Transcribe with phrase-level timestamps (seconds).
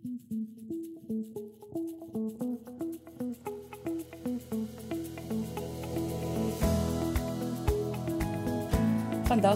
[0.00, 0.16] Vandag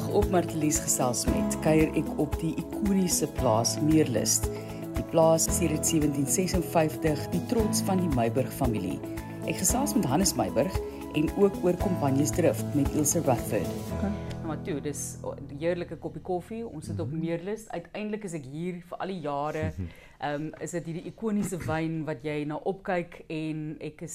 [0.09, 4.51] op Martelies gesels met kuier ek op die ikoniese plaas Meerlust.
[4.99, 9.01] Die plaas is sedert 1756 die trots van die Meiburg familie.
[9.49, 10.77] Ek gesels met Hannes Meiburg
[11.17, 13.73] en ook oor Kompanjesdrift met Ilse Rutherford.
[13.97, 14.13] Okay.
[14.45, 16.69] Nou maar toe, dis 'n heerlike koppie koffie.
[16.69, 17.11] Ons sit op.
[17.11, 17.71] Meerlust.
[17.71, 19.73] Uiteindelik is ek hier vir al die jare.
[20.25, 24.15] Ehm um, is dit hierdie ikoniese wyn wat jy na opkyk en ek is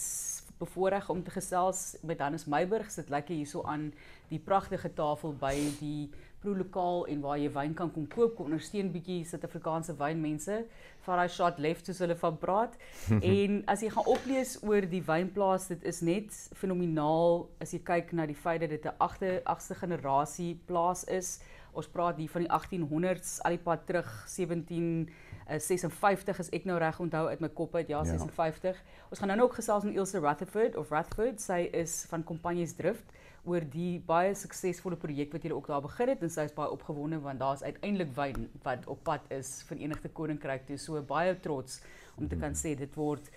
[0.58, 2.90] bevoorreg om te gesels met Hannes Meiburg.
[2.90, 3.92] Sit lekker hierso aan
[4.32, 8.48] die pragtige tafel by die Pro lokaal en waar jy wyn kan kom koop, kom
[8.48, 10.62] ondersteun bietjie Suid-Afrikaanse wynmense.
[11.04, 12.78] Vat daai shot left soos hulle van praat.
[13.36, 18.16] en as jy gaan oplees oor die wynplaas, dit is net fenomenaal as jy kyk
[18.16, 21.42] na die feit dat dit 'n agste agste generasie plaas is.
[21.76, 25.10] Ons praat hier van die 1800s, al die pad terug 17
[25.58, 28.78] 56 is ek nou reg onthou uit my kop uit ja, ja 56.
[29.10, 31.42] Ons gaan nou ook gesels met Ilse Rutherford of Rutherford.
[31.42, 36.12] Sy is van Kompanjes Drift oor die baie suksesvolle projek wat julle ook daar begin
[36.14, 39.78] het en sy is baie opgewonde want daar's uiteindelik wyn wat op pad is vir
[39.78, 40.78] Verenigde Koninkryk toe.
[40.78, 41.80] So baie trots
[42.18, 43.32] om te kan sê dit word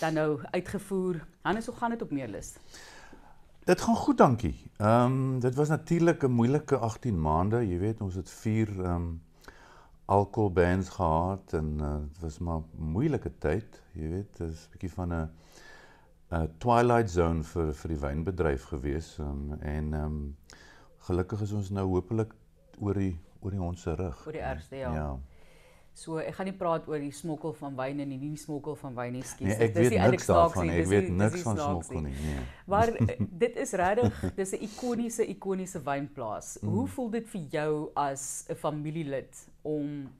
[0.00, 1.22] dan nou uitgevoer.
[1.46, 2.56] Hannes, hoe gaan dit op Meerlus?
[3.66, 4.54] Dit gaan goed, dankie.
[4.78, 7.66] Ehm um, dit was natuurlik 'n moeilike 18 maande.
[7.66, 9.22] Jy weet, ons het 4 ehm um,
[10.06, 13.82] alcohol bans gehad en uh, dit was maar moeilike tyd.
[13.92, 15.28] Jy weet, dit is 'n bietjie van 'n
[16.30, 20.36] 'n twilight zone vir vir die wynbedryf gewees um, en ehm um,
[21.06, 22.34] gelukkig is ons nou hopelik
[22.78, 24.26] oor die oor die ons se rug.
[24.26, 24.92] Oor die ergste ja.
[24.94, 25.18] Ja.
[25.96, 28.92] So ek gaan nie praat oor die smokkel van wyn en nie, nie smokkel van
[28.98, 29.48] wyn nie, skies.
[29.48, 30.68] Nee, ek weet niks daarvan.
[30.74, 32.12] Ek weet niks van smokkel nie.
[32.20, 32.42] Nee.
[32.68, 36.58] Maar eh, dit is regtig, dis 'n ikoniese ikoniese wynplaas.
[36.60, 36.74] Mm.
[36.74, 40.12] Hoe voel dit vir jou as 'n familielid om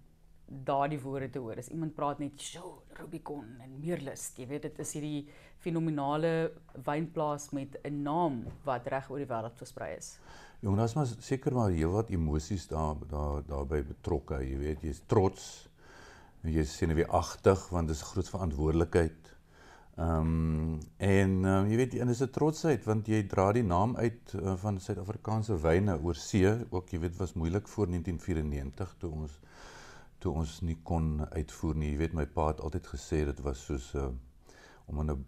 [0.46, 1.58] daardie woorde te hoor.
[1.58, 6.52] As iemand praat net, "Sjoe, Rubicon en Meerlust." Jy weet dit is hierdie fenominale
[6.84, 10.18] wynplaas met 'n naam wat reg oor die wêreld versprei is.
[10.64, 14.38] Jong, daar's maar seker maar heelwat emosies daar daar daarbey betrokke.
[14.40, 15.68] Jy weet, jy's trots.
[16.46, 19.32] Jy is senuweeagtig want dit is 'n groot verantwoordelikheid.
[19.96, 23.96] Ehm um, en uh, jy weet, en dis 'n trotsheid want jy dra die naam
[23.96, 26.48] uit uh, van Suid-Afrikaanse wyne oor see.
[26.70, 29.38] Ook jy weet was moeilik voor 1994 toe ons
[30.18, 31.90] toe ons nie kon uitvoer nie.
[31.90, 34.08] Jy weet my pa het altyd gesê dit was soos uh,
[34.86, 35.26] om in 'n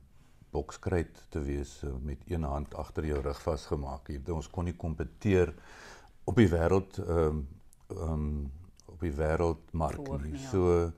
[0.51, 4.11] bokskruit te wees uh, met een hand agter jou rug vasgemaak.
[4.33, 5.55] Ons kon nie kompeteer
[6.29, 7.47] op die wêreld ehm um,
[7.97, 8.31] um,
[8.89, 10.35] op die wêreldmark nie.
[10.35, 10.49] Ja.
[10.51, 10.93] So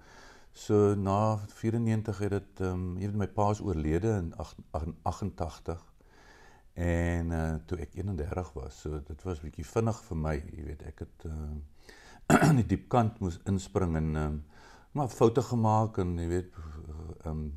[0.52, 4.32] so na 94 het dit ehm um, jy weet my pa is oorlede in
[5.02, 5.86] 88
[6.74, 8.80] en uh, toe ek 31 was.
[8.80, 12.88] So dit was bietjie vinnig vir my, jy weet ek het uh, aan die diep
[12.92, 14.38] kant moes inspring en um,
[14.92, 16.54] maar foute gemaak en jy weet
[17.24, 17.50] ehm um,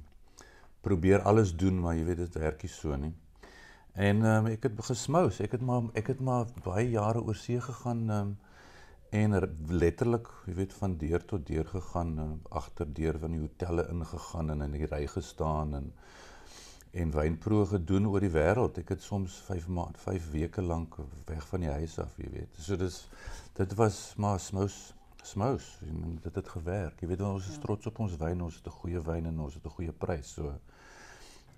[0.84, 3.14] probeer alles doen maar jy weet dit werk nie so nie.
[3.94, 7.38] En ehm um, ek het gesmous, ek het maar ek het maar baie jare oor
[7.38, 8.34] see gegaan ehm um,
[9.14, 9.36] en
[9.70, 14.50] letterlik, jy weet van deur tot deur gegaan, um, agter deur van die hotelle ingegaan
[14.50, 15.92] en in die ry gestaan en
[16.94, 18.78] en wynproe gedoen oor die wêreld.
[18.78, 22.60] Ek het soms 5 maande, 5 weke lank weg van die huis af, jy weet.
[22.62, 23.00] So dis
[23.58, 27.02] dit was maar smous smous en dit het gewerk.
[27.02, 29.54] Jy weet ons is trots op ons wyn, ons het 'n goeie wyn en ons
[29.54, 30.34] het 'n goeie prys.
[30.34, 30.54] So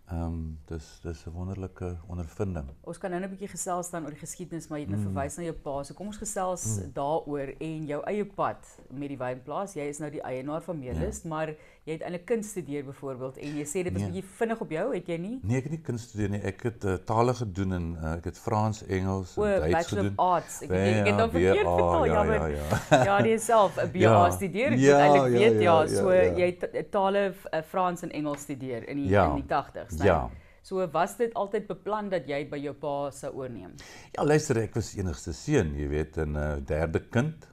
[0.06, 2.68] Ehm um, dis dis 'n wonderlike ondervinding.
[2.82, 5.14] Ons kan nou 'n bietjie gesels dan oor die geskiedenis, maar jy het nou mm.
[5.14, 5.84] verwys na jou pa.
[5.84, 6.92] So kom ons gesels mm.
[6.94, 9.74] daaroor en jou eie pad met die wynplaas.
[9.74, 11.30] Jy is nou die eienaar van Meerlus, ja.
[11.30, 11.56] maar
[11.86, 14.10] jy het eintlik kunst studeer byvoorbeeld en jy sê dit was nee.
[14.10, 15.36] bietjie vinnig op jou, het jy nie?
[15.46, 16.40] Nee, ek het nie kunst studeer nie.
[16.50, 20.16] Ek het uh, tale gedoen en uh, ek het Frans, Engels en Duits Bachelor gedoen.
[20.26, 20.56] Arts.
[20.66, 22.08] Ek weet ek het dan verkeerd vertel.
[22.10, 23.04] Ja, ja, ja.
[23.12, 24.16] Ja, jy self 'n BA ja.
[24.34, 24.74] studeer.
[24.74, 26.50] Ek ja, eintlik ja, weet ja, ja, ja so ja, ja.
[26.50, 29.30] jy tale uh, Frans en Engels studeer in die ja.
[29.30, 30.10] in die 80s, né?
[30.10, 30.20] Ja.
[30.66, 33.78] So was dit altyd beplan dat jy by jou pa sou oorneem?
[34.18, 37.46] Ja, luister, ek was enigste seun, jy weet, 'n uh, derde kind.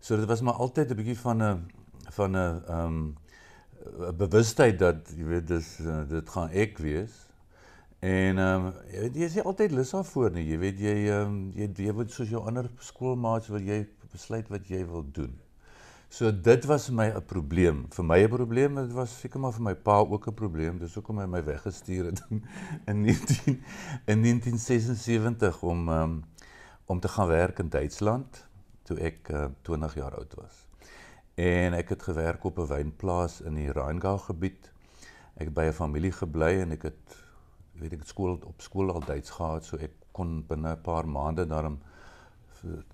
[0.00, 1.68] So dit was maar altyd 'n bietjie van 'n
[2.16, 3.16] van 'n ehm um,
[4.10, 7.14] 'n bewustheid dat jy weet dis uh, dit gaan ek wees.
[7.98, 10.46] En ehm um, jy weet jy is altyd lus daarvoor nie.
[10.46, 14.48] Jy weet jy ehm um, jy jy moet soos jou ander skoolmaats wil jy besluit
[14.48, 15.34] wat jy wil doen.
[16.08, 17.86] So dit was vir my 'n probleem.
[17.92, 20.78] Vir my 'n probleem, dit was seker maar vir my pa ook 'n probleem.
[20.78, 22.22] Dis hoekom hy my weggestuur het
[22.90, 23.62] in 19
[24.06, 26.24] in 1976 om um,
[26.86, 28.46] om te gaan werk in Duitsland
[28.82, 30.67] toe ek uh, 20 jaar oud was.
[31.38, 34.72] En ek het gewerk op 'n wynplaas in die Rheingau gebied.
[35.34, 37.16] Ek het by 'n familie gebly en ek het
[37.72, 41.46] weet ek skool op skool al Duits gehad, so ek kon binne 'n paar maande
[41.46, 41.78] daarom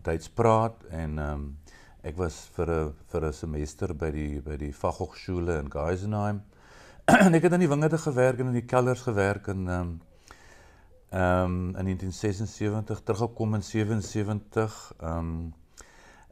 [0.02, 1.58] Duits praat en ehm um,
[2.02, 6.43] ek was vir 'n vir 'n semester by die by die Fachhochschule in Geisenheim.
[7.26, 10.00] en ek het in die wingerde gewerk en in die kelders gewerk en ehm um,
[11.11, 15.55] ehm um, in 1976 teruggekom in 77 ehm um,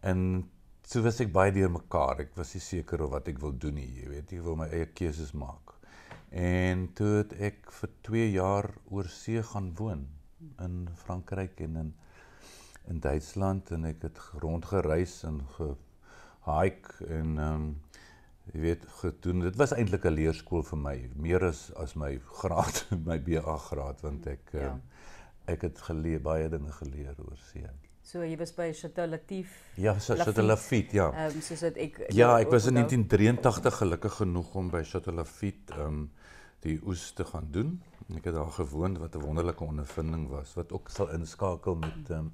[0.00, 0.50] en
[0.86, 2.20] so was ek baie deur mekaar.
[2.26, 4.68] Ek was nie seker of wat ek wil doen nie, jy weet, ek wil my
[4.72, 5.76] eie keuses maak.
[6.32, 10.06] En toe het ek vir 2 jaar oor see gaan woon
[10.64, 11.92] in Frankryk en in
[12.90, 17.68] in Duitsland en ek het rondgereis en gehike en ehm um,
[18.52, 19.44] jy weet gedoen.
[19.44, 24.02] Dit was eintlik 'n leerskool vir my, meer as as my graad, my BA graad
[24.02, 24.72] want ek ja.
[24.72, 24.82] um,
[25.46, 27.62] ek het geleer baie dinge geleer oor see.
[28.02, 29.52] So jy was by Chateau Latief.
[29.78, 31.10] Ja, Chateau Latief, ja.
[31.12, 35.14] Ehm um, soos dit ek Ja, ek was in 1983 gelukkig genoeg om by Chateau
[35.16, 36.10] Latief ehm um,
[36.62, 37.80] die oes te gaan doen.
[38.16, 42.18] Ek het daar gewoon wat 'n wonderlike ondervinding was wat ook sal inskakel met ehm
[42.18, 42.32] um,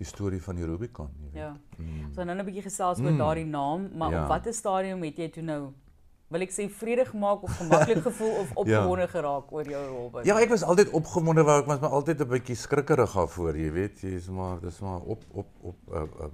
[0.00, 1.42] die storie van die Rubicon, jy weet.
[1.42, 1.56] Ja.
[1.76, 2.12] Mm.
[2.14, 3.18] So nou 'n bietjie gesels oor mm.
[3.18, 4.22] daardie naam, maar ja.
[4.22, 5.72] op watter stadium het jy toe nou
[6.32, 8.60] wil ek sê vrede gemaak of gemaklik gevoel of ja.
[8.62, 9.12] opgewonde ja.
[9.14, 10.08] geraak oor jou rol?
[10.28, 13.72] Ja, ek was altyd opgewonde, maar ek was maar altyd 'n bietjie skrikkerig daarvoor, jy
[13.72, 16.32] weet, is maar dis maar op op op 'n uh, 'n uh,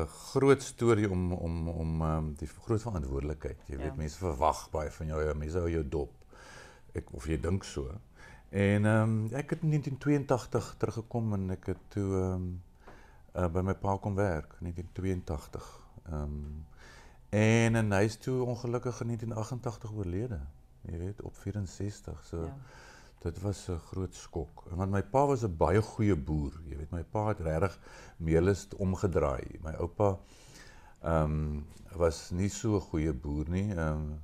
[0.00, 3.58] 'n groot storie om om om um, die groot verantwoordelikheid.
[3.66, 3.96] Jy weet, ja.
[3.96, 6.12] mense verwag baie van jou, mense hou jou dop.
[6.92, 7.90] Ek of jy dink so.
[8.50, 12.62] En ehm um, ek het in 1982 teruggekom en ek het toe ehm um,
[13.36, 15.68] uh, by my pa kom werk in 1982.
[16.06, 16.66] Ehm um,
[17.36, 20.40] en en hy is toe ongelukkig in 1988 oorlede.
[20.86, 22.24] Jy weet op 64.
[22.24, 22.56] So ja.
[23.24, 24.64] dit was 'n groot skok.
[24.70, 26.60] Want my pa was 'n baie goeie boer.
[26.68, 27.78] Jy weet my pa het regtig
[28.16, 29.58] meelist omgedraai.
[29.62, 30.18] My oupa
[31.02, 31.66] ehm um,
[31.96, 33.74] was nie so 'n goeie boer nie.
[33.74, 34.20] Ehm um,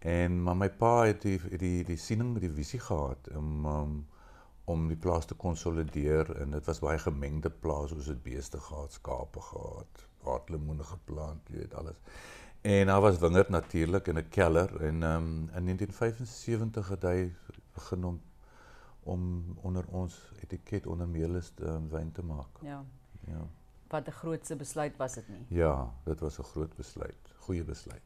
[0.00, 4.06] En maar my pa het die die die siening, die visie gehad om um,
[4.64, 8.92] om die plaas te konsolideer en dit was baie gemengde plaas, ons het beeste gehad,
[8.92, 11.96] skape gehad, waterlemoene geplant, jy weet alles.
[12.60, 17.32] En daar was wingerd natuurlik in 'n keller en um, in 1975 het hy
[17.74, 18.20] begin om
[19.02, 22.60] om onder ons etiket onder meelist um, wyn te maak.
[22.62, 22.84] Ja.
[23.26, 23.46] Ja.
[23.88, 25.46] Wat 'n grootse besluit was dit nie?
[25.48, 28.02] Ja, dit was 'n groot besluit, goeie besluit.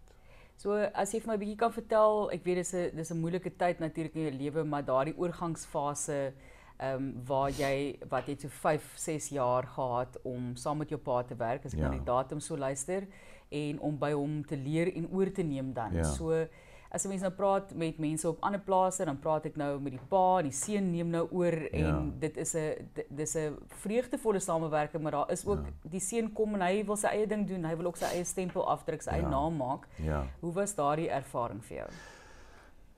[0.57, 3.21] So as jy vir my 'n bietjie kan vertel, ek weet dis 'n dis 'n
[3.21, 6.33] moeilike tyd natuurlik in jou lewe, maar daardie oorgangsfase
[6.77, 10.99] ehm um, waar jy wat jy so 5, 6 jaar gehad om saam met jou
[10.99, 11.89] pa te werk as ek ja.
[11.89, 13.07] na die datum so luister
[13.55, 15.95] en om by hom te leer en oor te neem dan.
[15.95, 16.05] Ja.
[16.05, 16.47] So
[16.95, 19.93] as 'n mens nou praat met mense op ander plase, dan praat ek nou met
[19.93, 22.03] die pa en die seun neem nou oor en ja.
[22.19, 25.91] dit is 'n dis 'n vreugdevolle samewerking, maar daar is ook ja.
[25.91, 28.25] die seun kom en hy wil sy eie ding doen, hy wil ook sy eie
[28.25, 29.17] stempel afdruk, sy ja.
[29.17, 29.89] eie naam maak.
[29.97, 30.27] Ja.
[30.41, 31.89] Hoe was daardie ervaring vir jou?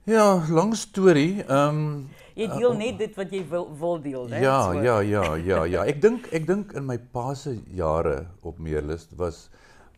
[0.07, 1.43] Ja, lang storie.
[1.43, 1.87] Ehm um,
[2.37, 4.39] jy deel uh, net dit wat jy wil wil deel, né?
[4.39, 4.79] Ja, so.
[4.79, 5.81] ja, ja, ja, ja.
[5.83, 9.49] Ek dink ek dink in my pa se jare op Meerlus was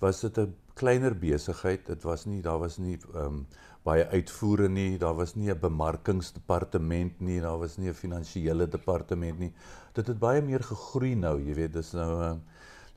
[0.01, 1.85] was dit 'n kleiner besigheid.
[1.85, 3.45] Dit was nie daar was nie ehm um,
[3.85, 9.39] baie uitvoere nie, daar was nie 'n bemarkingsdepartement nie, daar was nie 'n finansiële departement
[9.39, 9.53] nie.
[9.93, 12.37] Dit het baie meer gegroei nou, jy weet, dis nou 'n uh,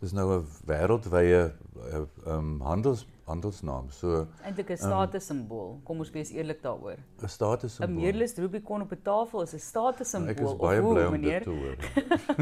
[0.00, 1.52] dis nou 'n wêreldwye
[1.92, 3.90] ehm um, handels handelsnaam.
[3.90, 5.70] So eintlik 'n statussimbool.
[5.74, 6.98] Um, Kom ons wees eerlik daaroor.
[7.22, 7.96] 'n Statussimbool.
[7.96, 10.30] 'n Meerlus Rubicon op 'n tafel is 'n statussimbool.
[10.30, 11.76] Ek is baie bly om dit te hoor.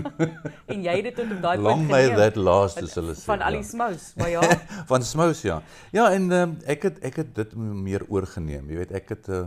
[0.72, 1.78] en jy het dit tot op daai punt geneem.
[1.78, 3.24] Long may that last as hulle sê.
[3.24, 3.70] Van al die ja.
[3.72, 4.40] smous, maar ja.
[4.92, 5.62] van smous ja.
[5.92, 8.70] Ja, en um, ek het ek het dit meer oorgeneem.
[8.70, 9.46] Jy weet, ek het uh,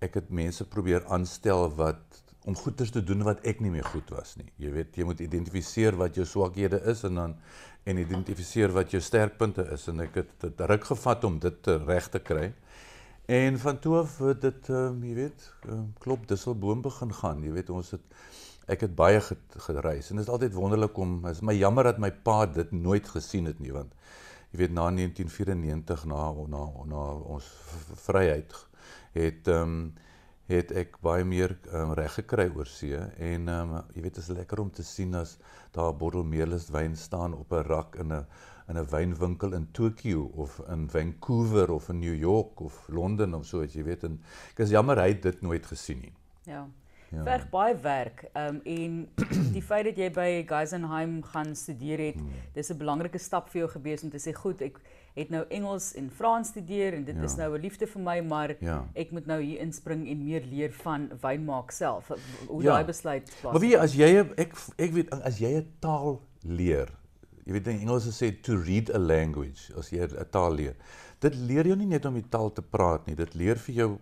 [0.00, 4.10] ek het mense probeer aanstel wat om goeders te doen wat ek nie meer goed
[4.12, 4.50] was nie.
[4.60, 7.36] Jy weet, jy moet identifiseer wat jou swakhede is en dan
[7.84, 12.08] en identifiseer wat jou sterkpunte is en ek het dit ruk gevat om dit reg
[12.12, 12.50] te kry.
[13.32, 17.44] En van toe af het dit um, jy weet, um, klop disselboom begin gaan.
[17.44, 18.04] Jy weet, ons het
[18.70, 19.20] ek het baie
[19.66, 23.08] gereis en dit is altyd wonderlik om is my jammer dat my pa dit nooit
[23.12, 23.92] gesien het nie want
[24.52, 27.02] jy weet na 1994 na na na
[27.36, 27.50] ons
[28.06, 28.56] vryheid
[29.18, 29.84] het ehm um,
[30.46, 32.98] het ek baie meer um, reg gekry oor see
[33.30, 35.38] en um, jy weet dit is lekker om te sien as
[35.72, 38.26] daar 'n bottel meerlus wyn staan op 'n rak in 'n
[38.68, 43.46] in 'n wynwinkel in Tokio of in Vancouver of in New York of Londen of
[43.46, 44.20] so iets jy weet en
[44.50, 46.12] ek is jammer hy het dit nooit gesien nie.
[46.44, 46.68] Ja.
[47.14, 47.22] Ja.
[47.22, 48.24] Verg baie werk.
[48.32, 49.08] Ehm um, en
[49.56, 52.30] die feit dat jy by Geisenheim gaan studeer het, hmm.
[52.54, 54.80] dis 'n belangrike stap vir jou gewees om te sê goed, ek
[55.14, 57.22] het nou Engels en Frans studeer en dit ja.
[57.22, 58.84] is nou 'n liefde vir my, maar ja.
[58.94, 62.10] ek moet nou hier inspring en meer leer van wynmaak self.
[62.48, 62.72] Hoe ja.
[62.72, 63.52] daai besluit plaas.
[63.52, 66.90] Maar wie as jy ek ek weet as jy 'n taal leer,
[67.44, 70.74] jy weet in Engels sê to read a language, as jy 'n taal leer.
[71.20, 73.98] Dit leer jou nie net om die taal te praat nie, dit leer vir jou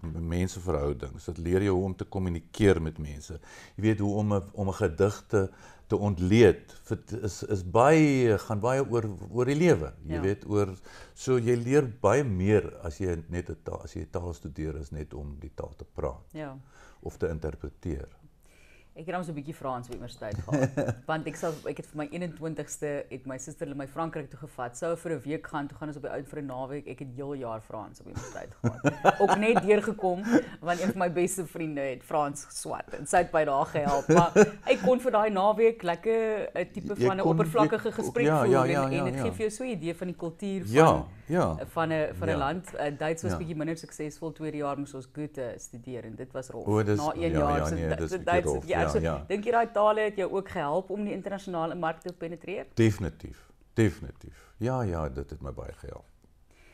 [0.00, 1.24] menseverhoudings.
[1.24, 3.38] Dit leer jou hoe om te kommunikeer met mense.
[3.76, 5.48] Jy weet hoe om 'n om 'n gedig te
[5.86, 6.82] te ontleed.
[7.22, 9.92] Is is baie gaan baie oor oor die lewe.
[10.06, 10.20] Jy ja.
[10.20, 10.74] weet oor
[11.14, 14.90] so jy leer baie meer as jy net 'n taal as jy taal studeer is
[14.90, 16.32] net om die taal te praat.
[16.32, 16.56] Ja.
[17.02, 18.08] Of te interpreteer.
[18.94, 20.76] Ek het nou so 'n bietjie Frans by universiteit gehad.
[21.10, 24.38] want ek sal ek het vir my 21ste het my suster hulle my Frankryk toe
[24.38, 24.76] gevat.
[24.78, 26.86] Sou vir 'n week gaan, toe gaan ons op die oud vir 'n naweek.
[26.86, 28.94] Ek het heel jaar Frans op universiteit gehad.
[29.22, 30.22] Ook net deurgekom
[30.60, 34.06] want een van my beste vriende het Frans geswat en sy het by daar gehelp.
[34.14, 34.30] Maar
[34.62, 38.64] ek kon vir daai naweek lekker 'n tipe van 'n oppervlakkige gesprek ja, voer ja,
[38.64, 39.22] ja, ja, en dit ja, ja.
[39.26, 42.28] gee vir jou so 'n idee van die kultuur van ja, ja, van 'n van
[42.28, 42.36] 'n ja.
[42.36, 42.74] land.
[42.74, 43.38] Uh, Duits was ja.
[43.38, 46.66] bietjie minder suksesvol tweede jaar moes ons Goethe studeer en dit was rof.
[46.66, 49.24] Na 1 ja, jaar ja, nee, se Duits ja, so, ja.
[49.28, 52.66] dink jy daai tale het jou ook gehelp om die internasionale mark te penetreer?
[52.74, 53.50] Definitief.
[53.72, 54.52] Definitief.
[54.56, 56.04] Ja, ja, dit het my baie gehelp.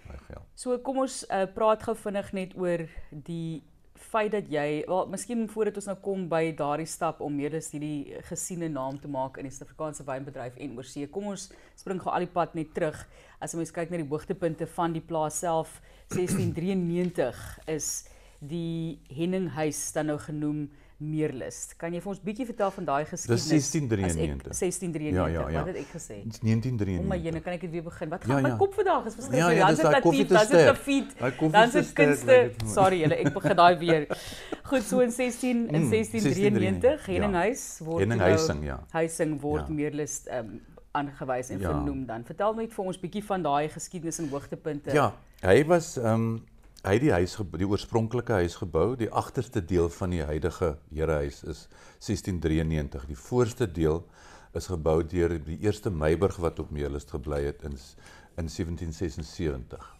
[0.06, 0.46] Baie gehelp.
[0.54, 3.62] So kom ons uh, praat gou vinnig net oor die
[4.00, 7.70] feit dat jy, wel, miskien voordat ons nou kom by daardie stap om meer as
[7.74, 11.08] hierdie gesiene naam te maak in die Suid-Afrikaanse wynbedryf en oorsee.
[11.12, 13.02] Kom ons spring gou al die pad net terug.
[13.40, 15.80] As mens kyk na die hoogtepunte van die plaas self,
[16.16, 17.40] 1693
[17.72, 18.04] is
[18.40, 20.68] die Henninghuis dan nou genoem
[21.00, 21.70] Meerlus.
[21.80, 23.46] Kan jy vir ons bietjie vertel van daai geskiedenis?
[23.48, 24.52] Dis 1693.
[24.52, 25.16] 1693.
[25.16, 25.62] Ja, ja, ja.
[25.64, 26.18] Wat het ek gesê?
[26.26, 27.00] Dis 1993.
[27.00, 28.10] Om my jene kan ek dit weer begin.
[28.12, 28.50] Wat ja, gaan ja, ja.
[28.52, 29.40] my kop vandag is verskriklik.
[29.40, 31.14] Ja, ja, dan is dit latief, dan is dit grafiet.
[31.40, 32.36] Dan is dit kunste.
[32.74, 34.04] Sorry julle, ek begin daai weer.
[34.68, 38.76] Goed, so in 16 in 1693 mm, Henninghuis word Henninghuising, ja.
[38.92, 39.78] Huising word ja.
[39.80, 40.60] Meerlus ehm um,
[40.92, 41.70] aangewys en ja.
[41.70, 42.24] vernoem dan.
[42.24, 44.94] Vertel net vir ons bietjie van daai geskiedenis en hoogtepunte.
[44.96, 45.12] Ja,
[45.44, 46.32] hy was ehm um,
[46.80, 48.94] hy het die huis die oorspronklike huis gebou.
[48.96, 51.66] Die agterste deel van die huidige Herehuis is
[52.00, 53.04] 1693.
[53.10, 54.00] Die voorste deel
[54.56, 57.76] is gebou deur die eerste Meiburg wat op Meerlust gebly het in
[58.40, 59.96] in 1776.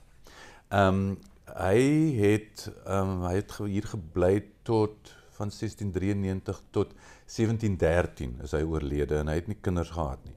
[0.71, 1.19] Ehm um,
[1.51, 1.79] hy
[2.17, 6.93] het ehm um, hy het hier gebly tot van 1693 tot
[7.27, 10.37] 1713 is hy oorlede en hy het nie kinders gehad nie.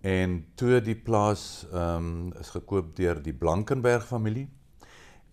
[0.00, 4.48] En toe die plaas ehm um, is gekoop deur die Blankenberg familie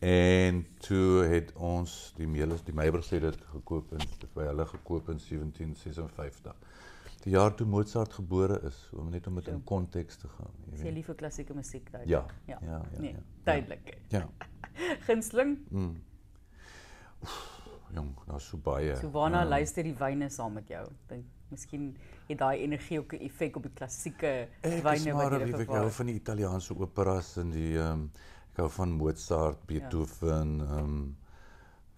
[0.06, 4.04] En toe het ons die Meelis die Meiburg sê dit gekoop en
[4.36, 6.54] by hulle gekoop in 1756.
[7.24, 10.52] Die jaar toe Mozart gebore is, om net om dit in konteks te gaan.
[10.76, 12.04] Jy sê liefe klassieke musiek daai.
[12.12, 12.60] Ja, ja.
[12.62, 13.02] Ja, ja.
[13.02, 13.96] Nee, ja, duidelik.
[14.14, 14.28] Ja.
[15.08, 15.58] Gunsteling?
[15.72, 15.96] Mm.
[17.94, 18.96] Jong, daar's so baie.
[18.96, 19.50] So waarna ja.
[19.50, 20.86] luister die wyne saam met jou?
[21.08, 21.92] Dink miskien
[22.28, 25.60] het daai energie ook 'n effek op die klassieke wyne wat jy ervaar.
[25.62, 28.10] Ek lief van die Italiaanse operas en die ehm um,
[28.56, 29.68] Ek hou van Mozart, ja.
[29.68, 30.82] Beethoven, ehm ja.
[30.82, 31.18] um,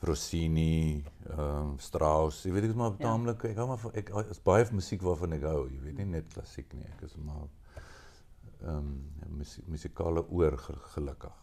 [0.01, 2.39] Rossini, ehm um, Strauss.
[2.46, 3.51] Jy weet ek is maar taamlik ja.
[3.51, 5.67] ek hou maar van ek is baie van musiek waarvan ek hou.
[5.70, 6.88] Jy weet nie net klassiek nie.
[6.96, 7.46] Ek is maar
[8.63, 10.58] ehm um, musikale oor
[10.96, 11.38] gelukkig.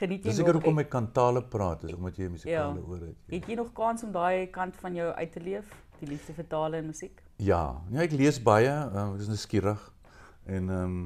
[0.00, 0.32] Geniet jy nog?
[0.32, 2.84] Dis seker hoekom ek kan tale praat, is omdat jy musikale ja.
[2.88, 3.16] oor het.
[3.26, 3.34] Jy.
[3.36, 6.48] Het jy nog kans om daai kant van jou uit te leef, die liefde vir
[6.48, 7.20] tale en musiek?
[7.40, 9.88] Ja, ja ek lees baie, uh, ek is nuuskierig
[10.48, 11.02] en ehm um,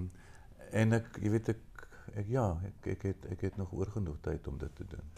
[0.75, 1.61] en ek jy weet ek
[2.19, 5.13] ek ja, ek ek het ek het nog oor genoeg tyd om dit te doen.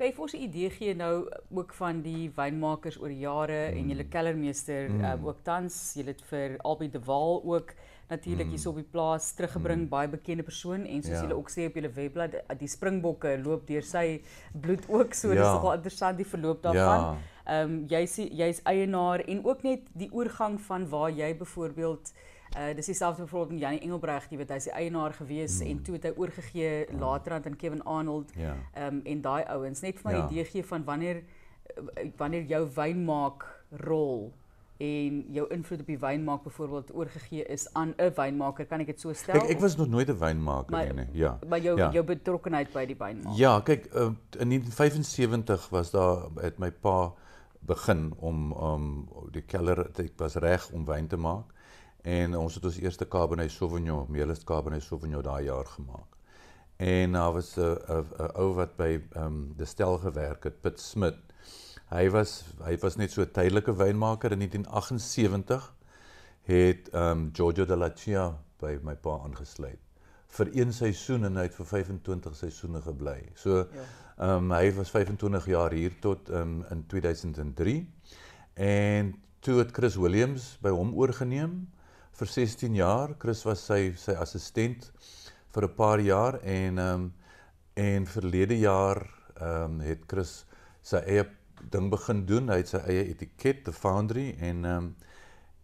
[0.00, 3.76] Jy vir ons 'n idee gee nou ook van die wynmakers oor jare mm.
[3.78, 5.04] en julle kellermeester mm.
[5.04, 7.74] um, ook tans, julle het vir Albie de Waal ook
[8.08, 8.56] natuurlik mm.
[8.56, 9.88] hier op die plaas teruggebring, mm.
[9.92, 11.20] baie bekende persoon en soos ja.
[11.20, 15.42] julle ook sê op julle webblad, die Springbokke loop deur sy bloed ook so, ja.
[15.42, 17.04] dis nogal interessant die verloop daarvan.
[17.04, 17.36] Ja.
[17.50, 22.12] Ehm um, jy sê jy's eienaar en ook net die oorgang van waar jy byvoorbeeld
[22.56, 25.66] Uh dis dieselfde byvoorbeeld met Janie Engelbregt, jy weet hy's die eienaar gewees mm.
[25.70, 26.98] en toe het hy oorgegee mm.
[26.98, 28.32] later aan Kevin Arnold.
[28.34, 28.56] Ja.
[28.56, 28.92] Ehm yeah.
[28.92, 30.26] um, en daai ouens net vir my ja.
[30.26, 33.46] idee gee van wanneer eh, wanneer jou wynmaak
[33.86, 34.32] rol
[34.80, 39.00] en jou invloed op die wynmaak byvoorbeeld oorgegee is aan 'n wynmaker, kan ek dit
[39.00, 39.40] so stel?
[39.40, 41.08] Kyk, ek was nog nooit 'n wynmaker nie, nee.
[41.12, 41.38] Ja.
[41.48, 41.90] Maar jou ja.
[41.92, 43.36] jou betrokkeheid by die wynmaak.
[43.36, 47.12] Ja, kyk, uh, in 1975 was daar het my pa
[47.60, 51.44] begin om om um, die keller ek was reg om wyn te maak
[52.02, 56.16] en ons het ons eerste Cabernet Sauvignon, Meelis Cabernet Sauvignon daai jaar gemaak.
[56.76, 60.80] En daar was 'n 'n ou wat by ehm um, die stel gewerk het, Piet
[60.80, 61.18] Smit.
[61.90, 65.74] Hy was hy was net so 'n tydelike wynmaker in 1978
[66.42, 69.78] het ehm um, Giorgio della Cia by my pa aangesluit
[70.30, 73.18] vir een seisoen en hy het vir 25 seisoene gebly.
[73.34, 73.64] So ja.
[73.64, 74.36] ehm ja.
[74.36, 77.92] um, hy was 25 jaar hier tot ehm um, in 2003
[78.54, 81.68] en toe het Chris Williams by hom oorgeneem
[82.20, 83.14] vir 16 jaar.
[83.18, 84.90] Chris was sy sy assistent
[85.54, 87.12] vir 'n paar jaar en ehm um,
[87.76, 89.00] en verlede jaar
[89.36, 90.44] ehm um, het Chris
[90.82, 91.24] sy eie
[91.70, 92.48] ding begin doen.
[92.48, 94.96] Hy het sy eie etiket, The Foundry en ehm um,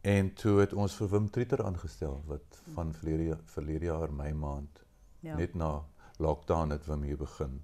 [0.06, 4.84] en toe het ons vir Wim Trieter aangestel wat van verlede verlede jaar Mei maand
[5.20, 5.34] ja.
[5.36, 5.84] net na
[6.18, 7.60] lockdown het Wim hier begin.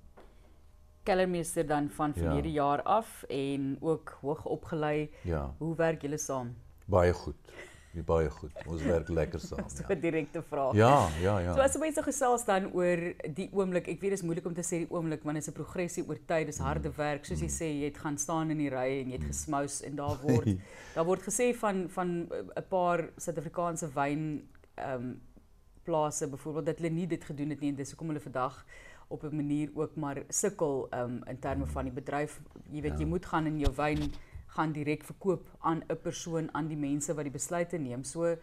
[1.03, 2.55] kellermeester dan van verlede ja.
[2.55, 5.11] jaar af en ook hoog opgelei.
[5.23, 5.55] Ja.
[5.59, 6.55] Hoe werk julle saam?
[6.87, 7.37] Baie goed.
[7.93, 8.53] Nee, baie goed.
[8.67, 9.67] Ons werk lekker saam.
[9.69, 9.95] Dis 'n ja.
[10.01, 10.75] direkte vraag.
[10.75, 11.55] Ja, ja, ja.
[11.55, 13.01] So as mense gesels dan oor
[13.35, 15.51] die oomblik, ek weet dit is moeilik om te sê die oomblik want dit is
[15.51, 16.97] 'n progressie oor tyd, dis harde mm.
[16.97, 17.25] werk.
[17.25, 17.59] Soos jy mm.
[17.61, 19.33] sê, jy het gaan staan in die ry en jy het mm.
[19.35, 20.49] gesmous en daar word
[20.95, 22.09] daar word gesê van van
[22.57, 25.21] 'n paar Suid-Afrikaanse wyn ehm um,
[25.85, 28.65] plase byvoorbeeld dat hulle nie dit gedoen het nie en dis hoekom hulle vandag
[29.09, 32.41] op 'n manier ook maar sukkel um, in terme van die bedryf.
[32.71, 32.99] Jy weet ja.
[32.99, 34.13] jy moet gaan in jou wyn
[34.57, 38.05] gaan direk verkoop aan 'n persoon aan die mense wat die besluite neem.
[38.05, 38.37] So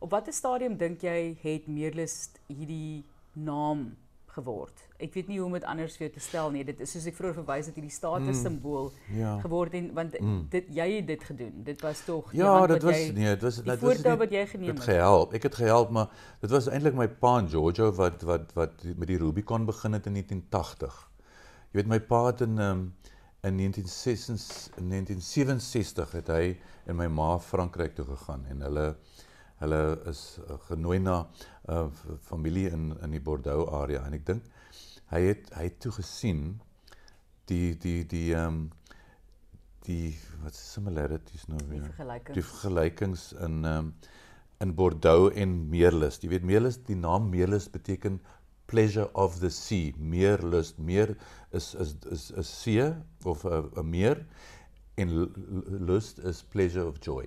[0.00, 3.96] op watter stadium dink jy het Meerlus hierdie naam
[4.32, 4.80] geword.
[5.02, 6.62] Ek weet nie hoe om dit anders vir jou te stel nie.
[6.64, 9.32] Dit is soos ek vroeër verwys het hierdie status simbool mm, ja.
[9.42, 10.38] geword en want mm.
[10.54, 11.52] dit jy het dit gedoen.
[11.66, 14.44] Dit was tog Ja, dit was jy, nee, dit was dit was dit wat jy
[14.54, 14.80] geneem het.
[14.80, 15.36] Dit gehelp.
[15.36, 16.08] Ek het gehelp, maar
[16.40, 20.08] dit was eintlik my pa en Giorgio wat wat wat met die Rubicon begin het
[20.08, 21.00] in 1980.
[21.72, 22.86] Jy weet my pa het in um,
[24.78, 26.44] in 1967 het hy
[26.86, 28.84] en my ma Frankryk toe gegaan en hulle
[29.58, 29.80] hulle
[30.12, 31.26] is uh, genooi na 'n
[31.74, 31.88] uh,
[32.28, 34.44] familie in in die Bordeaux area en ek dink
[35.10, 36.60] hy het hy het toe gesien
[37.50, 38.70] die die die ehm um,
[39.90, 41.90] die wat is similarities nou weer?
[41.98, 43.94] Die, die vergelykings in ehm um,
[44.62, 48.22] in Bordeaux en Meerlus jy weet Meerlus die naam Meerlus beteken
[48.72, 51.14] pleasure of the sea meerlus meer
[51.60, 52.80] is is is 'n see
[53.34, 54.26] of 'n meer
[54.96, 55.14] en
[55.92, 57.26] lust is pleasure of joy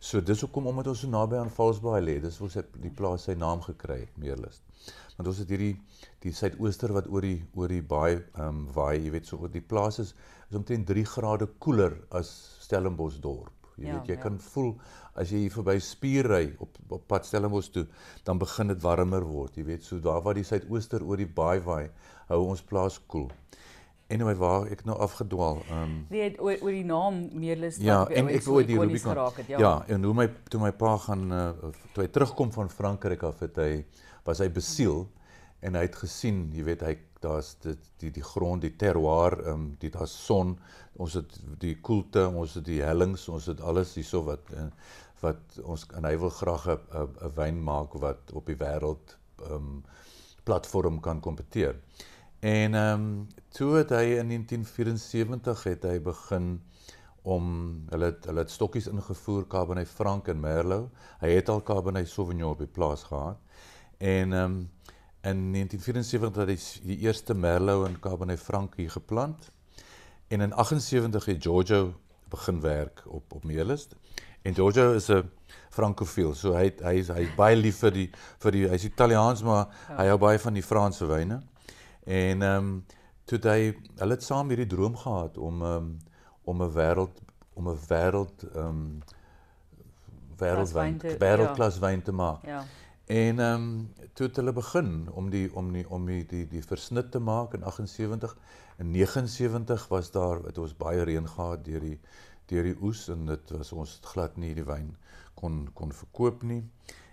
[0.00, 3.26] So dis hoekom omdat ons so naby aan Valsbaai lê, dis hoe sy die plaas
[3.28, 4.62] sy naam gekry het, Meerlus.
[5.18, 5.74] Want ons het hierdie
[6.24, 9.52] die suidooster wat oor die oor die baai ehm um, waai, jy weet so oor
[9.52, 10.14] die plaas is
[10.48, 12.32] is omtrent 3 grade koeler as
[12.64, 13.59] Stellenbosch dorp.
[13.80, 14.22] Jy ja, weet jy ja.
[14.22, 14.74] kan voel
[15.20, 17.86] as jy hier verby Spier ry op op pad Stellenbosch toe,
[18.26, 21.60] dan begin dit warmer word, jy weet, so daar waar die suidooster oor die baai
[21.64, 21.90] waai,
[22.28, 23.28] hou ons plaas koel.
[23.30, 23.60] Cool.
[24.10, 25.60] Anyway, waar ek nou afgedwaal.
[25.68, 29.18] Ehm um, Nee, oor, oor die naam Meerlus Ja, en ek wou die Rubicon.
[29.36, 29.60] Het, ja.
[29.62, 33.44] ja, en hoe my toe my pa gaan uh, toe hy terugkom van Frankryk af
[33.46, 33.84] het hy
[34.26, 35.04] was hy besiel
[35.62, 39.52] en hy het gesien, jy weet, hy daar's dit die die grond, die terroir, ehm
[39.52, 40.56] um, die daar's son,
[40.96, 44.68] ons het die koelte, ons het die hellings, ons het alles hierso wat uh,
[45.20, 46.78] wat ons en hy wil graag 'n
[47.28, 49.84] 'n wyn maak wat op die wêreld ehm um,
[50.44, 51.76] platform kan kompeteer.
[52.40, 56.62] En ehm um, toe het hy in 1974 het hy begin
[57.22, 57.44] om
[57.90, 60.88] hulle het, hulle het stokkies ingevoer Cabernet Franc en Merlot.
[61.20, 63.36] Hy het al Cabernet Sauvignon op die plaas gehad.
[63.98, 64.70] En ehm um,
[65.20, 69.50] in 1974 het hy die eerste Merlot en Cabernet Franc hier geplant.
[70.28, 71.94] En in 78 het Giorgio
[72.28, 73.88] begin werk op op Meerlus.
[74.42, 75.30] En Giorgio is 'n
[75.70, 76.34] Francofiel.
[76.34, 79.66] So hy hy is hy is baie lief vir die vir die hy's Italiaans maar
[79.88, 79.96] ja.
[79.96, 81.42] hy hou baie van die Franse wyne.
[82.04, 82.84] En ehm um,
[83.24, 85.98] toe hy hulle het saam hierdie droom gehad om um,
[86.44, 87.20] om 'n wêreld
[87.54, 89.02] om 'n wêreld ehm um,
[90.38, 91.80] wêreldwyn wêreldklas ja.
[91.80, 92.46] wyn te maak.
[92.46, 92.64] Ja.
[93.10, 96.62] En ehm um, toe het hulle begin om die om die om die die, die
[96.62, 98.36] versnit te maak in 78
[98.76, 101.98] en 79 was daar het ons baie reën gehad deur die
[102.52, 104.94] deur die oes en dit was ons glad nie die wyn
[105.34, 106.62] kon kon verkoop nie.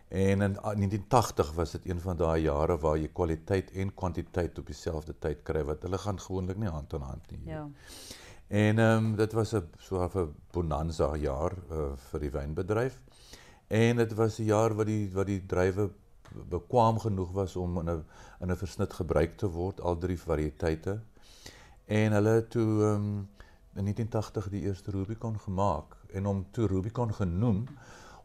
[0.07, 4.69] En in 1980 was dit een van daai jare waar jy kwaliteit en kwantiteit op
[4.69, 7.41] dieselfde tyd kry wat hulle gaan gewoonlik nie hand aan hand nie.
[7.45, 7.65] Ja.
[8.47, 13.01] En ehm um, dit was 'n so 'n bonanza jaar uh, vir die wynbedryf.
[13.67, 15.89] En dit was 'n jaar wat die wat die druiwe
[16.49, 18.05] bekwam genoeg was om in 'n
[18.39, 20.99] in 'n versnit gebruik te word, al drie variëteite.
[21.85, 23.29] En hulle toe ehm um,
[23.73, 27.65] in 1980 die eerste Rubicon gemaak en hom toe Rubicon genoem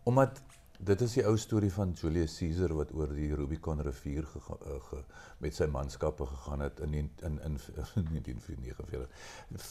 [0.03, 0.43] omdat
[0.79, 4.81] dit is die ou storie van Julius Caesar wat oor die Rubicon rivier ge, ge,
[4.89, 5.03] ge,
[5.39, 7.39] met sy manskappe gegaan het in in in,
[7.95, 9.09] in 1949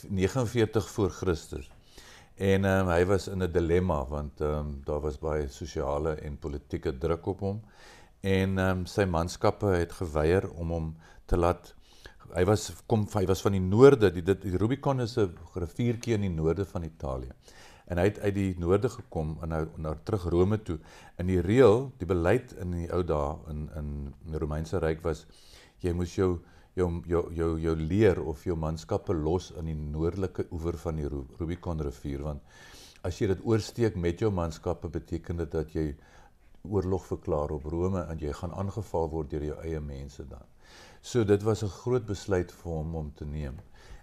[0.08, 1.70] 49 voor Christus.
[2.36, 6.38] En um, hy was in 'n dilemma want ehm um, daar was baie sosiale en
[6.38, 7.62] politieke druk op hom.
[8.20, 11.74] En ehm um, sy manskappe het geweier om hom te laat
[12.34, 16.14] hy was kom hy was van die noorde die dit die Rubicon is 'n riviertjie
[16.14, 17.32] in die noorde van Italië
[17.92, 20.78] en hy het uit die noorde gekom en nou na terug Rome toe.
[21.20, 23.90] In die reël, die beleid in die ou dae in in
[24.30, 25.26] die Romeinse ryk was
[25.84, 26.38] jy moes jou
[26.74, 31.08] jou jou jou jou leer of jou manskappe los in die noordelike oewer van die
[31.08, 32.42] Rubicon rivier want
[33.02, 35.94] as jy dit oorsteek met jou manskappe beteken dit dat jy
[36.62, 40.44] oorlog verklaar op Rome en jy gaan aangeval word deur jou eie mense dan.
[41.02, 43.56] So dit was 'n groot besluit vir hom om te neem.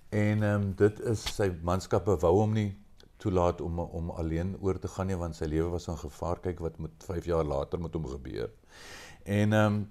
[0.10, 2.76] En ehm um, dit is sy manskappe wou hom nie
[3.18, 6.60] toelaat om om alleen oor te gaan nie want sy lewe was in gevaar kyk
[6.60, 8.50] wat met 5 jaar later met hom gebeur.
[9.24, 9.90] En ehm um,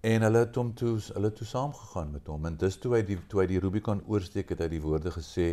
[0.00, 3.18] En hulle het hom toe hulle toe saamgegaan met hom en dis toe hy die
[3.28, 5.48] toe hy die Rubicon oorsteek het hy die woorde gesê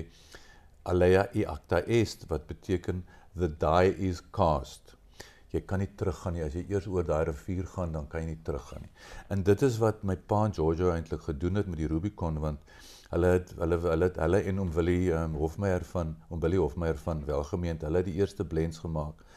[0.88, 3.02] Alea i acta est wat beteken
[3.36, 4.94] the die is cast.
[5.52, 8.30] Jy kan nie teruggaan nie as jy eers oor daai rivier gaan dan kan jy
[8.30, 8.94] nie teruggaan nie.
[9.36, 12.64] En dit is wat my pa Giorgio eintlik gedoen het met die Rubicon want
[13.12, 17.04] hulle het hulle hulle het hulle en oom Willie um, Hofmeyer van oom Willie Hofmeyer
[17.04, 19.28] van Welgemeend hulle het die eerste blends gemaak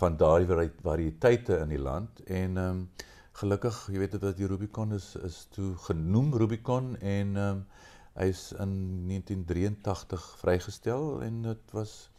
[0.00, 3.08] van daardie variëteite in die land en ehm um,
[3.40, 7.66] gelukkig, jy weet dat die Rubicon is is toe genoem Rubicon en ehm um,
[8.18, 8.72] hy is in
[9.08, 12.10] 1983 vrygestel en dit was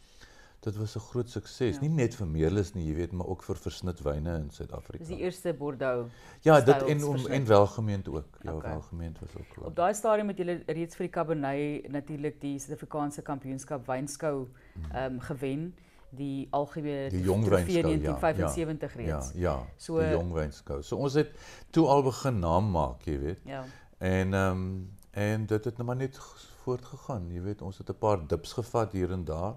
[0.62, 1.74] dit was 'n groot sukses.
[1.74, 1.80] Ja.
[1.80, 4.98] Nie net vir Meerlus nie, jy weet, maar ook vir versnitwyne in Suid-Afrika.
[4.98, 6.10] Dis die eerste Bordeaux.
[6.42, 8.38] Ja, dit en om en welgemeend ook.
[8.42, 8.70] Ja, okay.
[8.70, 9.66] welgemeend was ook klaar.
[9.66, 14.90] Op daai stadium het julle reeds vir die Cabernet natuurlik die Suid-Afrikaanse Kampioenskap wynskou hmm.
[14.90, 15.74] ehm um, gewen
[16.16, 19.30] die algemene die jong wynskou 1975 ja, reeds.
[19.34, 19.54] Ja, ja.
[19.76, 20.82] So die jong wynskou.
[20.84, 21.32] So ons het
[21.70, 23.40] toe al begin naam maak, jy weet.
[23.48, 23.64] Ja.
[23.98, 26.16] En ehm um, en dit het net maar net
[26.62, 27.26] voortgegaan.
[27.32, 29.54] Jy weet, ons het 'n paar dips gevat hier en daar.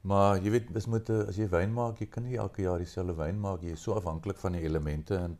[0.00, 3.14] Maar jy weet, dis moet as jy wyn maak, jy kan nie elke jaar dieselfde
[3.14, 3.62] wyn maak.
[3.62, 5.38] Jy is so afhanklik van die elemente en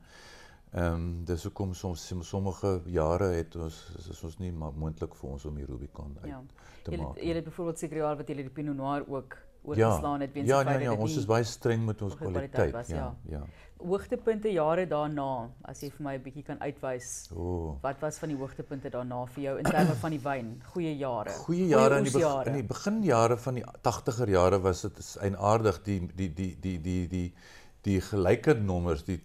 [0.72, 5.30] ehm um, dis hoekom soms sommige jare het ons is ons nie maar moontlik vir
[5.30, 6.42] ons om die Rubicon uit ja.
[6.82, 7.18] te maak.
[7.20, 10.48] Jy het byvoorbeeld seker jaar wat jy die Pinot Noir ook oorgeslaan ja, het weens
[10.48, 12.72] ja, ja, ja, ons is baie streng met ons kwaliteit.
[12.74, 13.42] Was, ja, ja.
[13.82, 17.30] Hoogtepunte jare daarna, as jy vir my 'n bietjie kan uitwys.
[17.34, 17.78] Oh.
[17.82, 20.52] Wat was van die hoogtepunte daarna vir jou in terme van die wyn?
[20.74, 21.34] Goeie jare.
[21.46, 25.82] Goeie jare in die begin in die beginjare van die 80er jare was dit eienaardig
[25.82, 27.34] die die die die die die
[27.82, 29.20] die gelyke nommers, die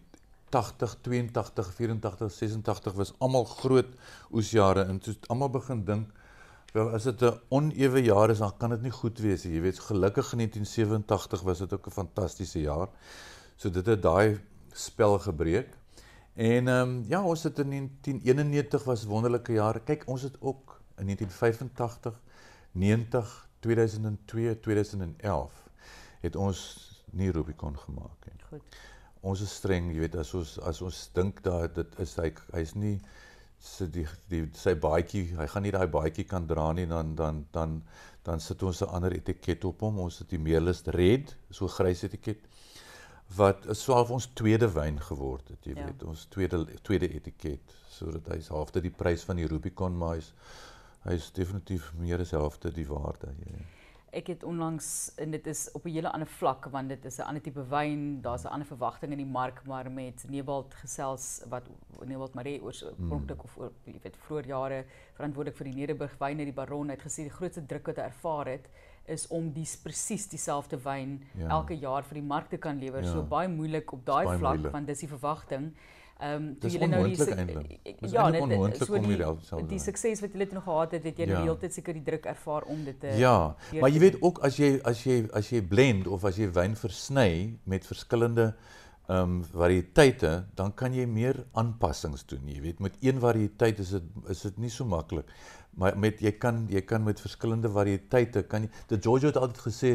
[0.49, 3.89] 80, 82, 84, 86 was almal groot
[4.31, 6.13] oesjare en toe almal begin dink
[6.73, 9.53] Wel as dit 'n onewe jaar is, dan kan dit nie goed wees nie.
[9.53, 12.87] Jy weet, gelukkig in 1987 was dit ook 'n fantastiese jaar.
[13.55, 14.39] So dit het daai
[14.71, 15.77] spel gebreek.
[16.33, 19.79] En ehm um, ja, ons het in 1991 was wonderlike jare.
[19.79, 22.21] Kyk, ons het ook in 1985,
[22.71, 25.53] 90, 2002, 2011
[26.19, 26.59] het ons
[27.11, 28.43] nie Rubicon gemaak nie.
[28.49, 28.77] Goed.
[29.19, 32.75] Ons is streng, jy weet, as ons as ons dink dat dit is hy hy's
[32.77, 32.99] nie
[33.59, 37.45] sy die die sy baadjie, hy gaan nie daai baadjie kan dra nie dan dan
[37.51, 37.81] dan
[38.23, 39.99] dan sit ons 'n ander etiket op hom.
[39.99, 42.45] Ons het die Meerlust Red, so grys etiket
[43.35, 45.85] wat swaalf ons tweede wyn geword het, jy ja.
[45.85, 50.33] weet, ons tweede tweede etiket sodat hy's halfte die prys van die Rubicon maar hy's
[51.03, 53.76] hy's definitief meer as helfte die waarde, jy weet
[54.15, 57.27] ek het onlangs en dit is op 'n hele ander vlak want dit is 'n
[57.27, 61.63] ander tipe wyn, daar's 'n ander verwagting in die mark maar met Nebald gesels wat
[62.05, 63.43] Nebald Marie oorspronklik mm.
[63.43, 67.23] of oor jy weet vroeër jare verantwoordelik vir die Nederburg wyne die Baron het gesê
[67.23, 68.69] die grootste druk wat hy ervaar het
[69.07, 71.47] is om dis presies dieselfde wyn ja.
[71.49, 73.03] elke jaar vir die mark te kan lewer.
[73.03, 73.11] Ja.
[73.11, 74.71] So baie moeilik op daai vlak moeilik.
[74.71, 75.71] want dis die verwagting.
[76.17, 80.33] Ehm um, toe julle nou die ja, net onmoontlik om hier self die sukses wat
[80.33, 81.35] julle het nog gehad het, het jy ja.
[81.35, 84.41] die hele tyd seker die druk ervaar om dit te Ja, maar jy weet ook
[84.47, 87.29] as jy as jy as jy blend of as jy wyn versny
[87.69, 88.47] met verskillende
[89.07, 92.49] ehm um, variëteite, dan kan jy meer aanpassings doen.
[92.49, 95.29] Jy weet met een variëteit is dit is dit nie so maklik
[95.77, 99.59] maar met jy kan jy kan met verskillende variëteite kan jy die Giorgio het altyd
[99.61, 99.91] gesê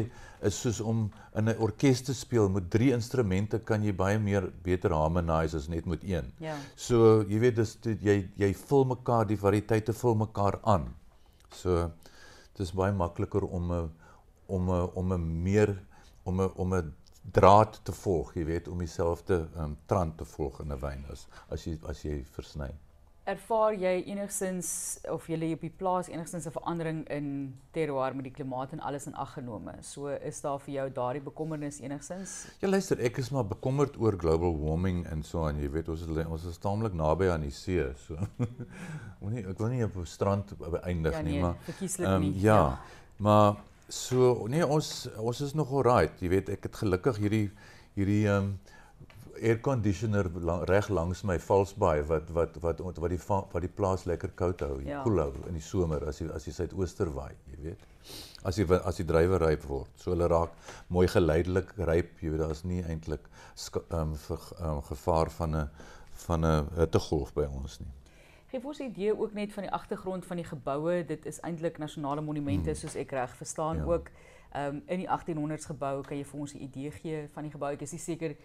[0.47, 4.47] is soos om in 'n orkes te speel met drie instrumente kan jy baie meer
[4.63, 6.31] beter harmonise as net met een.
[6.39, 6.55] Ja.
[6.75, 10.93] So jy weet dis jy jy vul mekaar die variëteite vul mekaar aan.
[11.51, 11.91] So
[12.57, 13.91] dis baie makliker om 'n
[14.47, 15.83] om 'n om 'n meer
[16.23, 16.93] om 'n om 'n
[17.31, 21.27] draad te volg, jy weet, om dieselfde um, trant te volg in 'n wyn as
[21.49, 22.71] as jy as jy versny
[23.23, 24.69] ervaar jy enigsins
[25.11, 29.07] of jy op die plaas enigsins 'n verandering in terroir met die klimaat en alles
[29.07, 29.75] in ag genome.
[29.81, 32.47] So is daar vir jou daardie bekommernis enigsins?
[32.59, 35.59] Ja luister, ek is maar bekommerd oor global warming en so aan.
[35.59, 38.17] Jy weet ons is ons is taamlik naby aan die see, so.
[39.21, 42.41] Moenie ek wil nie op 'n strand beëindig ja, nee, nie, maar verkieslik um, nie.
[42.41, 42.55] Ja.
[42.55, 42.79] ja.
[43.17, 43.55] Maar
[43.87, 46.19] so nee, ons ons is nog alright.
[46.19, 47.51] Jy weet ek het gelukkig hierdie
[47.95, 48.59] hierdie ehm um,
[49.41, 54.05] air conditioner lang, reg langs my valsbaai wat wat wat wat die wat die plaas
[54.05, 55.01] lekker koud hou, ja.
[55.03, 57.87] koel hou in die somer as jy as jy suidooster waai, jy weet.
[58.43, 59.89] As jy as die drywe ryp word.
[59.95, 60.53] So hulle raak
[60.89, 65.69] mooi geleidelik ryp, jy weet daar's nie eintlik ehm um, vir um, gevaar van 'n
[66.25, 67.93] van 'n hittegolf by ons nie.
[68.51, 71.05] Geef ons 'n idee ook net van die agtergrond van die geboue.
[71.05, 72.79] Dit is eintlik nasionale monumente hmm.
[72.79, 73.83] soos ek reg verstaan ja.
[73.83, 74.11] ook.
[74.53, 77.51] Ehm um, in die 1800s gebou, kan jy vir ons 'n idee gee van die
[77.51, 77.71] gebou?
[77.71, 78.35] Ek is seker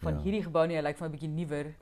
[0.00, 0.20] van ja.
[0.24, 1.72] hierdie gebou nie, hy lyk vir my 'n bietjie nuwer.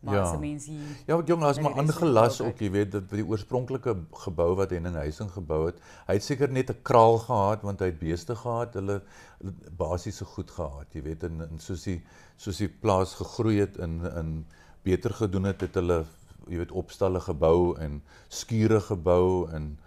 [0.00, 0.22] Maar ja.
[0.22, 3.24] as 'n mens hier Ja, wat jong, as maar aangelas ook, jy weet, dat die
[3.26, 7.80] oorspronklike gebou wat Henning Huising gebou het, hy het seker net 'n kraal gehad want
[7.80, 9.02] hy het beeste gehad, hulle,
[9.38, 12.02] hulle basiese goed gehad, jy weet, en, en soos die
[12.36, 14.46] soos die plaas gegroei het in in
[14.82, 16.04] beter gedoen het, het hulle
[16.48, 19.78] jy weet opstalle gebou en skure gebou en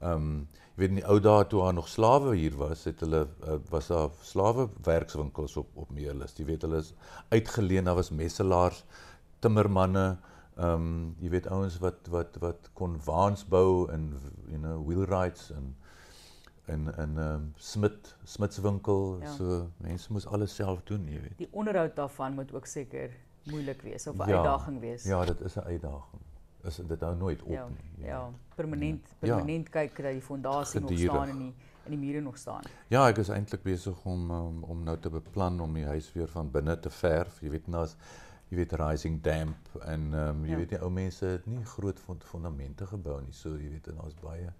[0.00, 0.48] ehm um,
[0.80, 3.90] weet in die ou dae toe daar nog slawe hier was, het hulle uh, was
[3.92, 6.36] daar slawe werkswinkels op op Meerlus.
[6.38, 6.92] Jy weet hulle is
[7.28, 8.84] uitgeleen, daar was messelaars,
[9.44, 10.06] timmermanne,
[10.60, 14.10] ehm um, jy weet ouens wat wat wat kon waans bou en
[14.48, 15.74] you know wheelwrights en
[16.70, 19.18] in in 'n um, smid smidswinkel.
[19.20, 19.32] Ja.
[19.36, 21.38] so mense moes alles self doen jy weet.
[21.38, 23.10] Die onderhoud daarvan moet ook seker
[23.44, 25.04] moeilik wees of 'n ja, uitdaging wees.
[25.04, 26.29] Ja dit is 'n uitdaging
[26.64, 28.22] is dit hou nooit op ja, nie ja, ja
[28.54, 29.18] permanent ja.
[29.18, 29.72] permanent ja.
[29.80, 33.22] kyk dat die fondasie nog staan en die in die mure nog staan ja ek
[33.24, 36.78] is eintlik besig om um, om nou te beplan om die huis weer van binne
[36.80, 37.96] te verf jy weet nou as
[38.50, 40.62] jy weet rising damp en um, jy ja.
[40.62, 44.18] weet die ou mense het nie groot fondamente gebou nie so jy weet en daar's
[44.22, 44.50] baie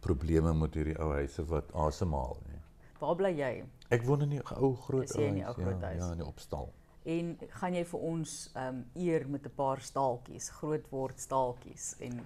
[0.00, 2.60] probleme met hierdie ou huise wat asemhaal nie.
[3.00, 3.52] Waar bly jy?
[3.94, 5.18] Ek woon in 'n ou groot huis.
[5.18, 6.02] Jy in 'n ou groot ja, huis.
[6.02, 6.72] Ja, in die opstal.
[7.04, 11.94] En gaan jy vir ons ehm um, eer met 'n paar staaltjies, groot word staaltjies
[11.98, 12.20] en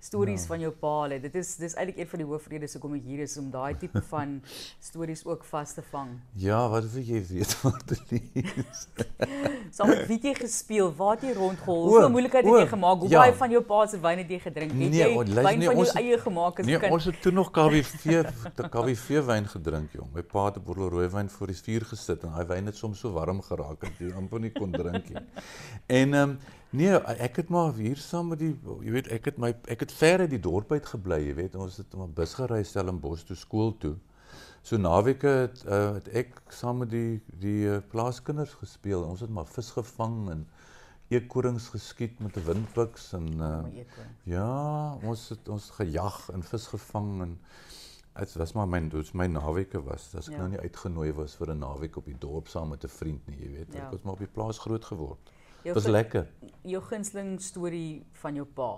[0.00, 0.46] stories ja.
[0.46, 1.20] van jou pa lê.
[1.20, 4.02] Dit is dis eintlik een van die hoofredes hoekom ek hier is om daai tipe
[4.12, 4.38] van
[4.80, 6.14] stories ook vas te vang.
[6.40, 8.86] Ja, wat wil jy weet wat te lees?
[9.76, 11.84] Saam met wie jy gespeel, waar jy rondgehol?
[11.88, 13.04] Hoeveel moeilikheid het jy gemaak?
[13.04, 13.24] Hoe ja.
[13.24, 14.72] baie van jou pa se wyn het jy gedrink?
[14.76, 16.88] Het nee, jy wyn van jou eie gemaak as nee, kind?
[16.88, 18.22] Nee, ons het toe nog KWV,
[18.56, 20.08] te KWV wyn gedrink, jong.
[20.14, 22.98] My pa het 'n bottel rooiwyn voor die vuur gesit en daai wyn het soms
[23.04, 25.22] so warm geraak dat jy amper nie kon drink nie.
[26.00, 26.38] En ehm um,
[26.70, 28.52] Nee, ek het maar hier saam met die
[28.84, 31.56] jy weet ek het my ek het ver uit die dorp uit gebly, jy weet,
[31.58, 33.96] ons het op bus gery Stellenbosch toe skool toe.
[34.62, 39.02] So naweke het uh, het ek saam met die die uh, plaaskinders gespeel.
[39.02, 40.44] Ons het maar vis gevang en
[41.10, 43.82] eekorings geskiet met 'n windpiks en uh,
[44.30, 47.38] ja, ons het ons gejag en vis gevang en
[48.20, 50.14] dit was maar my dit my naweke was.
[50.14, 50.44] As ek ja.
[50.44, 53.42] nou nie uitgenooi was vir 'n naweek op die dorp saam met 'n vriend nie,
[53.42, 53.84] jy weet, ja.
[53.84, 55.32] ek was maar op die plaas groot geword.
[55.62, 56.28] Dit was lekker.
[56.62, 58.70] Jou gunsteling storie van jou pa.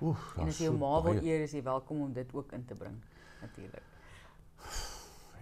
[0.00, 2.64] Oef, en as jy jou ma wil eer, is jy welkom om dit ook in
[2.64, 2.96] te bring
[3.40, 3.84] natuurlik.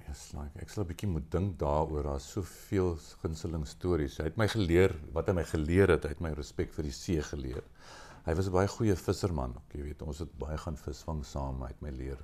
[0.09, 2.03] Ja, like, ek sal 'n bietjie moet dink daaroor.
[2.03, 4.19] Daar's soveel gunsteling stories.
[4.19, 6.93] Hy het my geleer wat hy my geleer het, hy het my respek vir die
[6.93, 7.63] see geleer.
[8.25, 11.63] Hy was 'n baie goeie visserman, ook, jy weet, ons het baie gaan visvang saam,
[11.63, 12.19] hy het my leer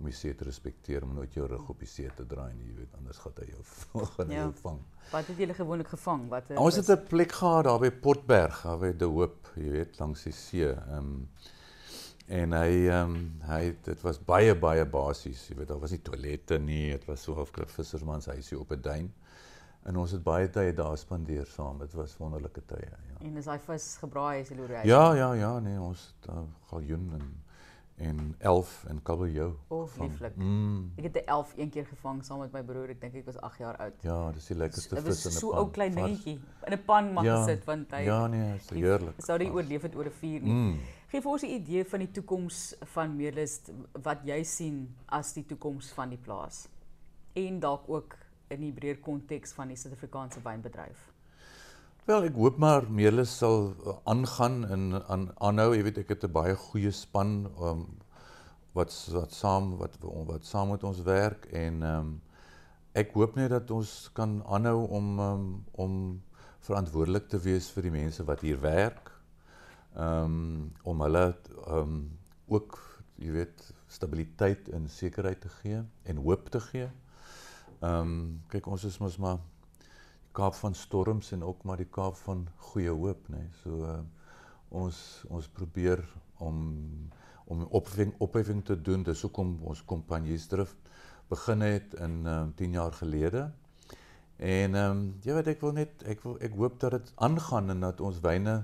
[0.00, 2.70] om die see te respekteer, om nooit jou rug op die see te draai nie,
[2.70, 3.64] jy weet, anders gaan hy jou
[4.16, 4.42] gaan ja.
[4.42, 4.80] jou vang.
[5.10, 6.26] Wat het julle gewoonlik gevang?
[6.32, 9.70] Wat het Ons het 'n plek gehad daar by Portberg, daar by De Hoop, jy
[9.76, 10.72] weet, langs die see.
[10.72, 11.28] Ehm um,
[12.30, 16.02] en hy ehm um, hy dit was baie baie basies, jy weet, daar was nie
[16.02, 19.12] toilette nie, dit was so 'n visserman se huisie op 'n duin.
[19.88, 21.78] En ons het baie tyd daar spandeer saam.
[21.78, 23.16] Dit was wonderlike tye, ja.
[23.20, 24.82] En is daai vis gebraai as jy loer hy?
[24.88, 27.30] Ja, ja, ja, nee, ons het uh, galjoen en
[28.00, 29.50] en 11 in kabeljou.
[29.68, 30.36] O, lieflik.
[30.36, 30.92] Mm.
[30.96, 32.88] Ek het 'n 11 een keer gevang saam met my broer.
[32.88, 34.02] Ek dink ek was 8 jaar oud.
[34.02, 35.22] Ja, dis die lekkerste vis in 'n pan.
[35.22, 38.26] Dit was so ou klein dingetjie in 'n pan mag ja, gesit want hy Ja,
[38.26, 39.14] nee, is heerlik.
[39.18, 40.52] Sou die oorleef het oor 'n vuur nie.
[40.52, 40.78] Mm.
[41.08, 43.60] Geef ons 'n idee van die toekoms van Meerlus
[44.02, 46.68] wat jy sien as die toekoms van die plaas.
[47.32, 48.16] En dalk ook
[48.48, 51.12] in die breër konteks van die Suid-Afrikaanse wynbedryf.
[52.10, 55.76] Wel, ek hoop maar Meerlus sal uh, aangaan en aan aanhou.
[55.76, 57.84] Jy weet ek het 'n baie goeie span um,
[58.74, 62.08] wat wat saam wat wat saam met ons werk en um,
[62.98, 65.44] ek hoop net dat ons kan aanhou om um,
[65.84, 65.94] om
[66.66, 69.12] verantwoordelik te wees vir die mense wat hier werk.
[69.94, 72.18] Ehm um, om hulle ehm um,
[72.48, 72.80] ook
[73.22, 76.90] jy weet stabiliteit en sekerheid te gee en hoop te gee.
[77.78, 79.38] Ehm um, kyk ons is mos maar
[80.32, 83.38] Kaap van storms en ook maar die Kaap van goeie hoop, nê.
[83.38, 83.48] Nee.
[83.62, 83.98] So uh,
[84.68, 86.04] ons ons probeer
[86.38, 86.60] om
[87.50, 89.02] om opwekking opwekking te doen.
[89.02, 90.76] Dis hoekom ons kompanjiesdrift
[91.30, 93.50] begin het in um, 10 jaar gelede.
[94.36, 97.74] En ehm um, jy weet ek wil net ek wil ek hoop dat dit aangaan
[97.74, 98.60] en dat ons wyne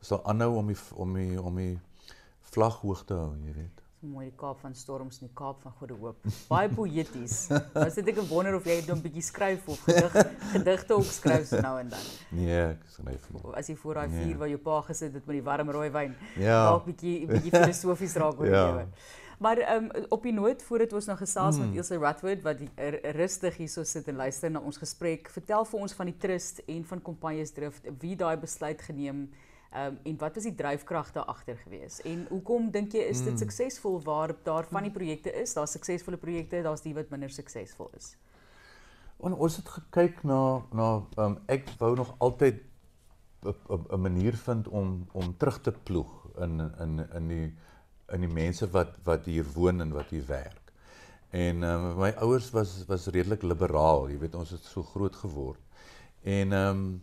[0.00, 1.74] sal aanhou om die om die om die
[2.52, 5.74] vlag hoog te hou, jy weet mooi die Kaap van storms en die Kaap van
[5.80, 6.28] goeie hoop.
[6.48, 7.36] Baie poëties.
[7.76, 10.16] Nou sit ek en wonder of jy net 'n bietjie skryf of gedig,
[10.54, 12.06] gedigte ook skryf so nou en dan.
[12.30, 13.42] Nee, ek skryf nie.
[13.58, 14.24] As jy voor daai nee.
[14.24, 16.58] vuur waar jou pa gesit het met die warm rooi wyn, ja.
[16.70, 18.64] dalk bietjie bietjie filosofies raak oor ja.
[18.64, 18.86] die lewe.
[19.38, 21.66] Maar ehm um, op die noot voordat ons nou gesels mm.
[21.66, 25.64] met Ilse Ratwood wat die, er, rustig hierso sit en luister na ons gesprek, vertel
[25.64, 29.86] vir ons van die trust en van Kompanjes Drift, wie daai besluit geneem het Ehm
[29.86, 32.00] um, en wat was die dryfkragte agter gewees?
[32.08, 33.40] En hoekom dink jy is dit mm.
[33.42, 35.52] suksesvol waar daar van die projekte is?
[35.52, 38.14] Daar's suksesvolle projekte, daar's die wat minder suksesvol is.
[39.20, 40.40] En ons het gekyk na
[40.72, 42.62] na ehm um, ek wou nog altyd
[43.44, 47.54] 'n manier vind om om terug te ploeg in in in die
[48.12, 50.72] in die mense wat wat hier woon en wat hier werk.
[51.30, 55.16] En ehm um, my ouers was was redelik liberaal, jy weet ons het so groot
[55.16, 55.60] geword.
[56.22, 57.02] En ehm um,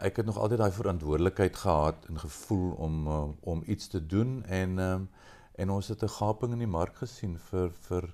[0.00, 4.44] ek het nog altyd daai verantwoordelikheid gehad en gevoel om uh, om iets te doen
[4.44, 5.08] en um,
[5.54, 8.08] en ons het 'n gaping in die mark gesien vir vir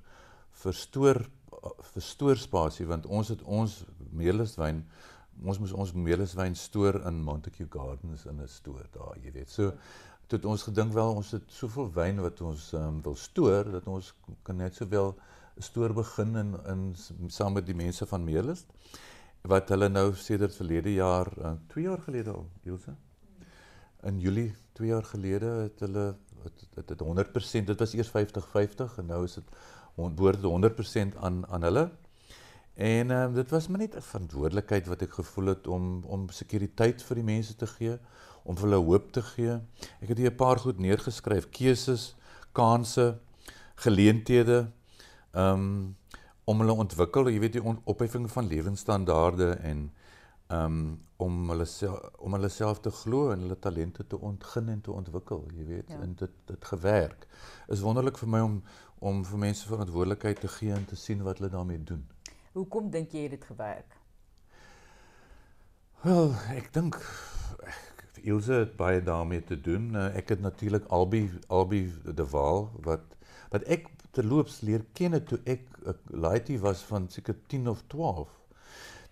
[0.62, 1.22] vir stoor
[1.92, 4.84] vir stoorspasie want ons het ons meeliswyn
[5.44, 9.50] ons moes ons meeliswyn stoor in Montague Gardens in 'n stoor daar jy weet.
[9.50, 9.72] So
[10.30, 14.14] het ons gedink wel ons het soveel wyn wat ons um, wil stoor dat ons
[14.42, 15.16] kan net sowel
[15.56, 18.66] 'n stoor begin in in saam met die mense van Meelis
[19.42, 21.30] wat hulle nou sedert verlede jaar,
[21.72, 22.94] 2 uh, jaar gelede al, Ilse.
[24.02, 26.14] In Julie 2 jaar gelede het hulle
[26.74, 29.44] dit dit 100%, dit was eers 50-50 en nou is dit
[29.96, 31.90] behoort 100% aan aan hulle.
[32.80, 37.02] En um, dit was maar net 'n verantwoordelikheid wat ek gevoel het om om sekuriteit
[37.02, 37.98] vir die mense te gee,
[38.42, 39.58] om vir hulle hoop te gee.
[40.00, 42.16] Ek het hier 'n paar goed neergeskryf, keuses,
[42.52, 43.18] kansse,
[43.74, 44.70] geleenthede.
[45.32, 45.96] Ehm um,
[46.50, 49.86] om hulle ontwikkel, jy weet die opheffing van lewensstandaarde en
[50.50, 50.82] um
[51.20, 51.66] om hulle
[52.24, 55.90] om hulle self te glo en hulle talente te ontgin en te ontwikkel, jy weet,
[55.92, 55.98] ja.
[56.00, 57.26] en dit dit gewerk.
[57.68, 58.56] Is wonderlik vir my om
[59.00, 62.02] om vir mense verantwoordelikheid te gee en te sien wat hulle daarmee doen.
[62.52, 63.94] Hoekom dink jy dit gewerk?
[66.02, 66.98] Wel, ek dink
[68.20, 69.94] Ilse het baie daarmee te doen.
[69.96, 73.16] Eh, ek het natuurlik Albi Albi de Waal wat
[73.50, 77.82] wat ek terloops leer ken het toe ek 'n laaitie was van seker 10 of
[77.86, 78.28] 12.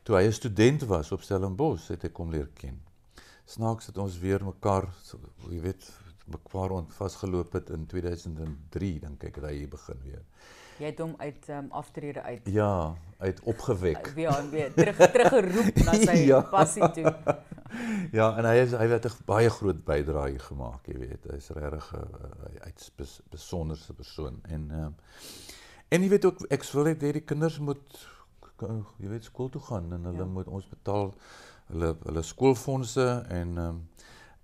[0.03, 2.81] Toe hy 'n student was op Stellenbosch, het ek hom leer ken.
[3.45, 4.89] Snaaks het ons weer mekaar,
[5.51, 5.91] jy weet,
[6.27, 10.25] mekaar ont vasgeloop het in 2003, dink ek, dat hy begin weer.
[10.79, 12.49] Jy het hom uit um, aftrede uit.
[12.55, 14.13] Ja, uit opgewek.
[14.17, 16.41] Ja, en weer terug teruggeroep na sy ja.
[16.41, 17.15] passie toe.
[18.19, 21.27] ja, en hy is hy het 'n baie groot bydrae gemaak, jy weet.
[21.33, 22.91] Hy's regtig 'n uit
[23.31, 24.95] besonderse persoon en ehm um,
[25.89, 28.01] en jy weet ook ek wil net hê die kinders moet
[28.99, 30.33] jy weet skool toe gaan en hulle ja.
[30.33, 31.15] moet ons betaal
[31.69, 33.87] hulle hulle skoolfondse en ehm um,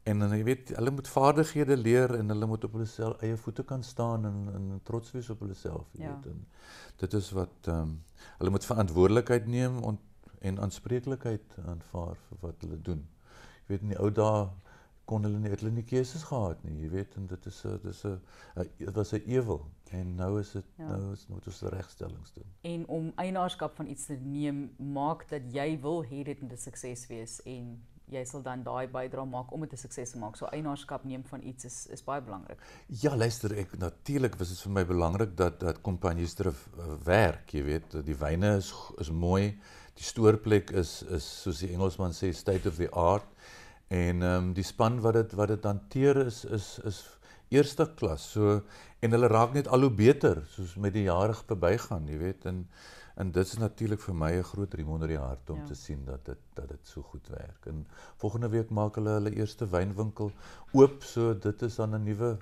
[0.04, 3.36] en dan jy weet hulle moet vaardighede leer en hulle moet op hulle self eie
[3.36, 6.14] voete kan staan en en trots wees op hulle self jy ja.
[6.14, 6.42] weet en
[6.96, 8.02] dit is wat ehm um,
[8.38, 9.98] hulle moet verantwoordelikheid neem en
[10.44, 13.00] en aanspreeklikheid aanvaar vir wat hulle doen.
[13.64, 14.44] Jy weet in die ou dae
[15.08, 18.04] kon hulle nie hulle nie keuses gehad nie, jy weet en dit is 'n dis
[18.04, 18.20] 'n
[18.78, 20.88] dit was 'n ewel en nou is dit ja.
[20.88, 22.48] nou is moet ons regstellings doen.
[22.62, 26.56] En om eienaarskap van iets te neem maak dat jy wil hê dit moet 'n
[26.56, 30.36] sukses wees en jy sal dan daai bydra maak om dit 'n sukses te maak.
[30.36, 32.58] So eienaarskap neem van iets is is baie belangrik.
[32.86, 37.50] Ja, luister, ek natuurlik was dit vir my belangrik dat dat kompanjies terug uh, werk,
[37.50, 39.58] jy weet, die wyne is is mooi.
[39.94, 43.26] Die stoorplek is is soos die Engelsman sê state of the art
[43.88, 47.04] en ehm um, die span wat dit wat dit hanteer is is is
[47.50, 48.30] eerste klas.
[48.32, 48.62] So
[49.00, 52.64] en hulle raak net al hoe beter soos met die jare verbygaan, jy weet, en
[53.14, 55.64] En dit is natuurlik vir my 'n groot riem onder die hart om ja.
[55.64, 57.66] te sien dat dit dat dit so goed werk.
[57.66, 60.33] En volgende week maak hulle hulle eerste wynwinkel
[60.72, 62.38] oop, so dit is dan 'n nuwe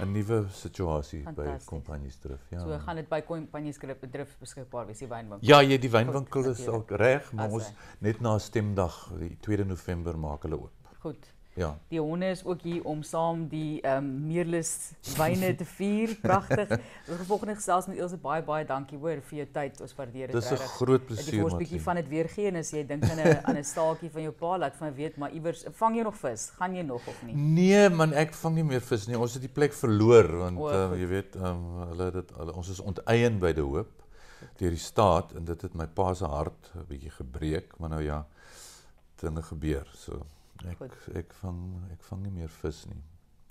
[0.00, 2.40] 'n nuwe situasie by Kompanjies Drif.
[2.50, 2.60] Ja.
[2.60, 5.48] So gaan dit by Kompanjies Drif beskikbaar wees die wynwinkel.
[5.48, 9.64] Ja, jy die wynwinkel goed, is al reg, maar ons net na stemdag, die 2
[9.64, 10.72] November maak hulle oop.
[10.98, 11.34] Goed.
[11.54, 11.78] Ja.
[11.88, 16.14] Die honde is ook hier om saam die ehm um, meerlus wyne te vier.
[16.28, 16.70] Pragtig.
[17.08, 19.80] Ons volgende gesels met Elsje baie baie dankie hoor vir jou tyd.
[19.84, 20.58] Ons waardeer dit regtig.
[20.58, 21.34] Dis 'n groot plesier.
[21.34, 23.58] Ek wil 'n bietjie van dit weer gee en as jy dink aan 'n aan
[23.60, 26.50] 'n staaltjie van jou pa laat van weet maar iewers vang jy nog vis?
[26.56, 27.36] Gaan jy nog of nie?
[27.36, 29.18] Nee man, ek vang nie meer vis nie.
[29.18, 32.52] Ons het die plek verloor want o, uh, jy weet, ehm um, hulle dit hulle,
[32.54, 34.00] ons is onteien by die hoop
[34.58, 38.02] deur die staat en dit het my pa se hart 'n bietjie gebreek, maar nou
[38.02, 38.26] ja,
[39.20, 39.86] dinge gebeur.
[39.94, 40.26] So
[40.70, 40.94] Ek Goed.
[41.16, 41.60] ek vang
[41.92, 43.02] ek vang nie meer vis nie.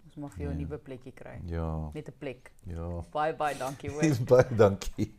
[0.06, 0.65] Ons mag vir jou 'n nee.
[0.65, 1.39] nuwe plekkie kry.
[1.45, 1.91] Ja.
[1.93, 2.52] Net 'n plek.
[2.65, 3.04] Ja.
[3.12, 4.04] Baie baie dankie hoor.
[4.32, 5.13] baie dankie.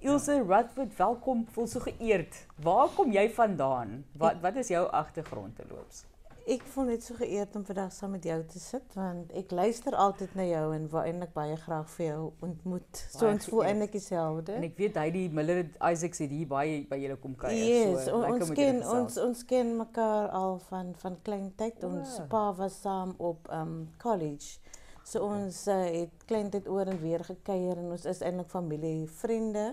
[0.00, 1.46] Ilse Radford, welkom.
[1.52, 2.46] Voel so geëerd.
[2.56, 4.04] Waar kom jy vandaan?
[4.12, 6.06] Wat wat is jou agtergrond te loops?
[6.46, 9.94] Ek voel net so geëerd om vandag saam met jou te sit want ek luister
[9.94, 13.02] altyd na jou en wou eintlik baie graag vir jou ontmoet.
[13.12, 14.56] So ons voel eintlik dieselfde.
[14.56, 17.60] En ek weet hy die Miller Isaacs het hier baie by julle kom kuier.
[17.60, 21.84] Yes, so on, ons ken ons ons ken mekaar al van van klein tyd.
[21.86, 24.58] Ons pa was saam op um college.
[25.04, 29.08] So ons uh, het klein tyd oor en weer gekuier en ons is eintlik familie,
[29.20, 29.72] vriende.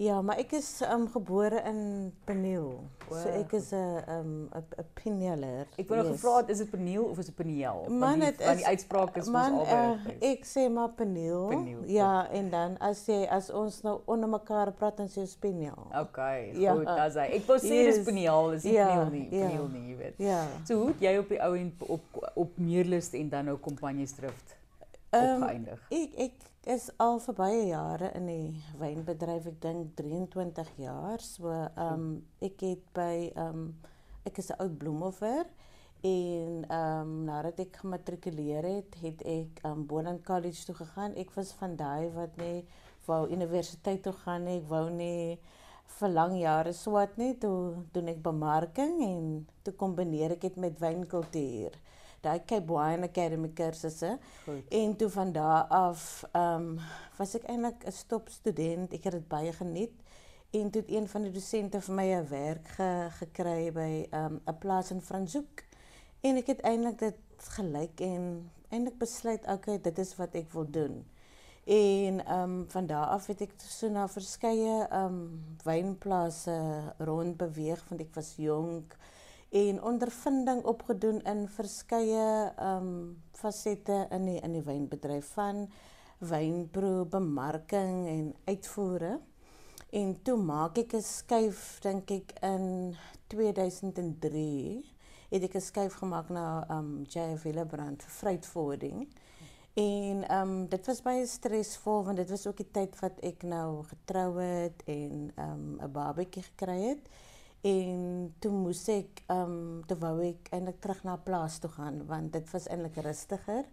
[0.00, 2.80] Ja, maar ek is um gebore in Peniel.
[3.08, 3.18] Wow.
[3.20, 5.66] So ek is 'n um 'n 'n Penieler.
[5.76, 6.06] Ek wou yes.
[6.06, 7.84] nog gevra het is dit Peniel of is dit Peniel?
[7.88, 10.16] Man, dit is die uitspraak is man, albei.
[10.16, 11.48] Uh, ek sê maar Peniel.
[11.48, 11.82] Peniel.
[11.86, 15.86] Ja, en dan as jy as ons nou onder mekaar praat dan sê ons Peniel.
[15.92, 16.72] Okay, ja.
[16.72, 17.94] goed, dan sê ek wou sê yes.
[17.94, 19.46] dis Peniel, is nie ja, Peniel nie, ja.
[19.46, 20.16] Peniel nie, jy weet.
[20.16, 20.46] Ja.
[20.64, 24.56] So hoe jy op die ou en op op Meerlus en dan nou Kompanjies Drift
[25.10, 25.84] um, opgeëindig?
[25.90, 29.48] Ek ek is al vir baie jare in die wynbedryf.
[29.50, 31.18] Ek dink 23 jaar.
[31.18, 32.04] So ehm um,
[32.40, 33.74] ek het by ehm um,
[34.24, 35.46] ek is 'n oud bloemoffer
[36.02, 41.14] en ehm um, nadat ek gematrikuleer het, het ek aan um, Bonan College toe gegaan.
[41.16, 42.64] Ek was van daai wat net
[43.06, 44.46] wou universiteit toe gaan.
[44.46, 45.38] Ek wou nie
[45.98, 47.34] vir lang jare swat nie.
[47.38, 51.74] Toe doen ek bemarking en toe kombineer ek dit met wynkultuur
[52.22, 54.18] daai Cape Wine Academy kursusse.
[54.68, 56.78] En toe van daar af ehm um,
[57.18, 58.92] was ek eintlik 'n stop student.
[58.92, 59.92] Ek het dit baie geniet.
[60.50, 64.34] En toe het een van die dosente vir my 'n werk ge, gekry by ehm,
[64.34, 65.64] 'n um, plaas in Franshoek.
[66.20, 70.70] En ek het eintlik dit gelyk en eintlik besluit, okay, dit is wat ek wil
[70.70, 71.04] doen.
[71.64, 76.58] En ehm um, van daar af het ek so na verskeie ehm um, wynplase
[76.98, 78.96] rond beweeg want ek was jonk
[79.52, 85.66] en ondervinding opgedoen in verskeie ehm um, fasette in die in die wynbedryf van
[86.18, 89.18] wynproe, bemarking en uitvoere.
[89.90, 92.96] En toe maak ek 'n skuif dink ek in
[93.26, 94.94] 2003
[95.30, 99.08] het ek 'n skuif gemaak na ehm um, JF Willebrand vir freight forwarding.
[99.74, 103.42] En ehm um, dit was baie stresvol want dit was ook die tyd wat ek
[103.42, 107.04] nou getrou het en ehm um, 'n babatjie gekry het.
[107.62, 112.00] En toe moes ek ehm um, toe wou ek eintlik terug na plaas toe gaan
[112.08, 113.68] want dit was eintlik rustiger.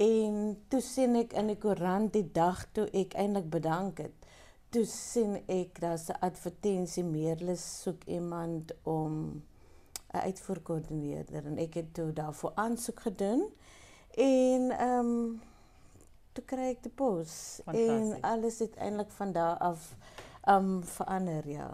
[0.00, 0.36] En
[0.72, 4.24] toe sien ek in die koerant die dag toe ek eintlik bedank het.
[4.72, 9.42] Toe sien ek daar's 'n advertensie meerlus soek iemand om
[10.14, 13.44] 'n uitvoerkoördineerder en ek het toe daarvoor aansoek gedoen.
[14.16, 15.40] En ehm um,
[16.32, 19.96] toe kry ek die pos en alles het eintlik van daar af
[20.46, 21.70] ehm um, verander ja.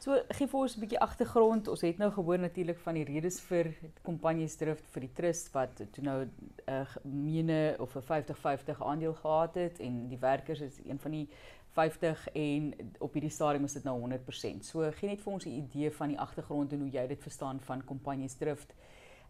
[0.00, 1.68] So gee vir ons 'n bietjie agtergrond.
[1.68, 3.66] Ons het nou gehoor natuurlik van die redes vir
[4.02, 6.30] Kompanjies Drift vir die trust wat toe nou 'n
[6.68, 11.28] uh, mene of 'n 50-50 aandeel gehad het en die werkers is een van die
[11.76, 14.64] 50 en op hierdie stadium is dit nou 100%.
[14.64, 17.60] So gee net vir ons 'n idee van die agtergrond en hoe jy dit verstaan
[17.60, 18.74] van Kompanjies Drift.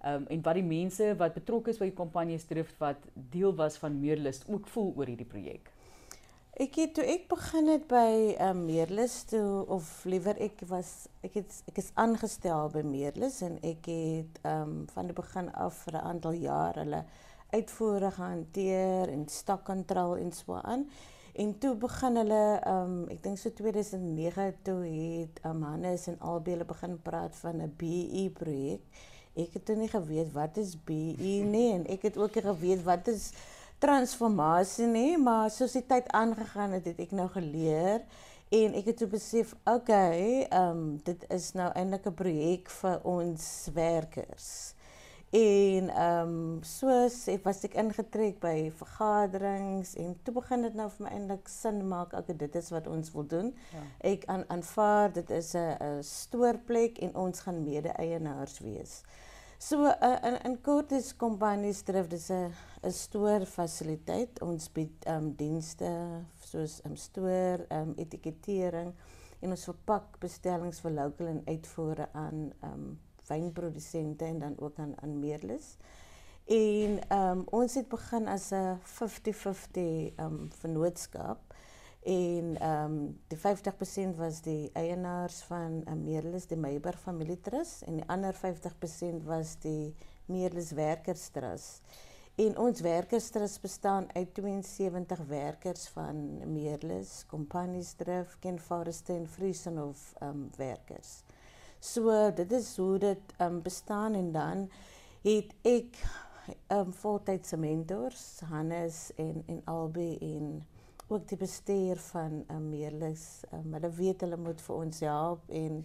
[0.02, 3.54] Ehm um, en wat die mense wat betrokke is by die Kompanjies Drift wat deel
[3.54, 5.72] was van Meerlus ook voel oor hierdie projek.
[6.58, 11.36] Ek het toe ek begin het by um, Meerlus toe of liewer ek was ek
[11.38, 15.94] het ek is aangestel by Meerlus en ek het um, van die begin af vir
[15.94, 17.04] 'n aantal jaar hulle
[17.54, 20.88] uitvoere gehanteer en stokkontrol en so aan.
[21.38, 26.58] En toe begin hulle um, ek dink so 2009 toe het um, Hannes en albei
[26.64, 28.82] begin praat van 'n BE projek.
[29.36, 32.82] Ek het toe nie geweet wat is BE nie en ek het ook nie geweet
[32.82, 33.30] wat is
[33.80, 38.04] transformasie nie, maar soos die tyd aangegaan het, het ek nou geleer
[38.50, 43.00] en ek het toe besef, okay, ehm um, dit is nou eintlik 'n projek vir
[43.06, 44.74] ons werkers.
[45.30, 50.88] En ehm um, soos ek was ek ingetrek by vergaderings en toe begin dit nou
[50.90, 53.54] vir my eintlik sin maak, okay, dit is wat ons wil doen.
[53.70, 53.84] Ja.
[54.10, 59.02] Ek aan aanvaar dit is 'n stoorplek en ons gaan mede-eienaars wees.
[59.62, 62.48] So uh, in in Kortis Kompanies drif dis 'n
[62.82, 64.40] 'n stoor fasiliteit.
[64.40, 65.90] Ons bied ehm um, dienste
[66.50, 68.94] soos 'n um, stoor, ehm um, etikettering
[69.40, 72.98] en ons verpak bestellings vir lokaal en uitvoere aan ehm um,
[73.28, 75.76] wynprodusente en dan ook aan aan meerlus.
[76.46, 81.54] En ehm um, ons het begin as 'n 50-50 ehm um, vennootskap
[82.02, 88.00] en ehm um, die 50% was die eienaars van uh, Meerlus die Meyber familietrust en
[88.00, 89.94] die ander 50% was die
[90.24, 91.82] Meerlus werkerstrust.
[92.40, 99.78] En ons werkerstrust bestaan uit 72 werkers van Meerlus, Companies Drift, Ken Forest en Friesen
[99.82, 101.22] of ehm um, werkers.
[101.80, 104.70] So dit is hoe dit ehm um, bestaan en dan
[105.22, 106.00] het ek
[106.66, 110.62] ehm um, voltydse mentors Hannes en en Albie en
[111.10, 113.42] ook die bestuur van 'n eh, meerlus.
[113.52, 115.84] Um, hulle weet hulle moet vir ons help en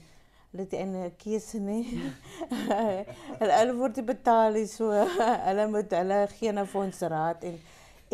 [0.52, 1.86] hulle het 'n keuse nie.
[3.40, 4.92] hulle hulle word betaal so
[5.48, 7.58] hulle moet hulle gee nou vir ons raad en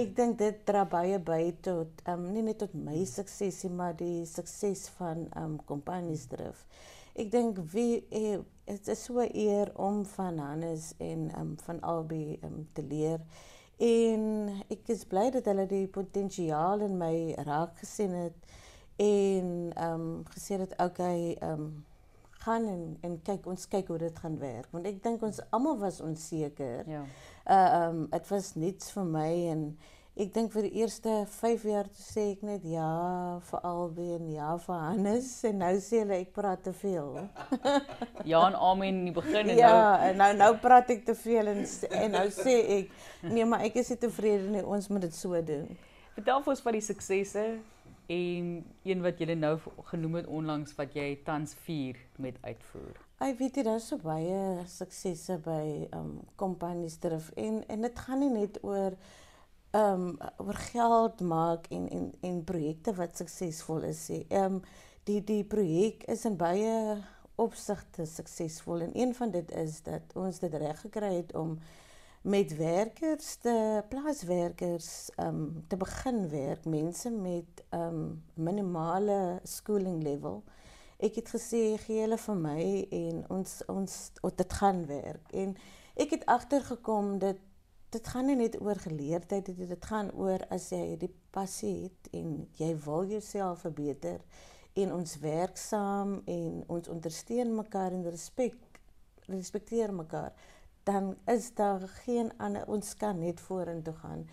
[0.01, 3.93] ek dink dit dra baie by tot um, nie net tot my sukses nie maar
[3.93, 6.65] die sukses van um Companies Drift.
[7.13, 12.39] Ek dink wie eh, dit is so eer om van Hannes en um, van albei
[12.43, 13.19] um, te leer.
[13.77, 17.15] En ek is bly dat hulle die potensiaal in my
[17.47, 18.51] raak gesien het
[19.01, 21.85] en ehm um, gesê het okay, ehm um,
[22.41, 25.77] gaan en en kyk ons kyk hoe dit gaan werk want ek dink ons almal
[25.81, 26.89] was onseker.
[26.89, 27.01] Ja.
[27.45, 29.65] Uh ehm um, dit was niets vir my en
[30.21, 34.31] ek dink vir die eerste 5 jaar toe sê ek net ja vir albei en
[34.33, 37.13] ja vir Hannes en nou sê hulle ek praat te veel.
[38.25, 41.15] ja en amen in die begin en ja, nou en nou nou praat ek te
[41.15, 45.07] veel en en nou sê ek nee, maar ek is nie tevrede nie, ons moet
[45.07, 45.69] dit so doen.
[46.15, 47.45] Vertel vir ons van die suksesse
[48.11, 48.49] en
[48.83, 49.55] een wat jy nou
[49.91, 52.99] genoem het onlangs wat jy tans vier met uitvoer.
[53.21, 57.99] Ai weet jy daar's so baie suksesse by ehm um, kompanies terug en en dit
[58.05, 58.97] gaan nie net oor
[59.71, 64.25] ehm um, oor geld maak en en en projekte wat suksesvol is nie.
[64.29, 64.63] Ehm um,
[65.03, 66.97] die die projek is in baie
[67.41, 68.85] opsigte suksesvol.
[68.87, 71.57] En een van dit is dat ons dit reg gekry het om
[72.21, 80.43] met werkers te plaaswerkers um, te begin werk, mense met um, minimale schooling level.
[81.01, 85.33] Ek het gesê gee hulle vir my en ons ons dit gaan werk.
[85.33, 85.55] En
[85.97, 87.41] ek het agtergekom dat
[87.91, 92.13] dit gaan nie net oor geleerdheid dit dit gaan oor as jy die passie het
[92.15, 94.21] en jy wil jouself verbeter
[94.73, 98.55] en ons werk saam en ons ondersteun mekaar en respek
[99.25, 100.33] respekteer mekaar
[100.83, 104.25] dan is daar geen ander ons kan net vorentoe gaan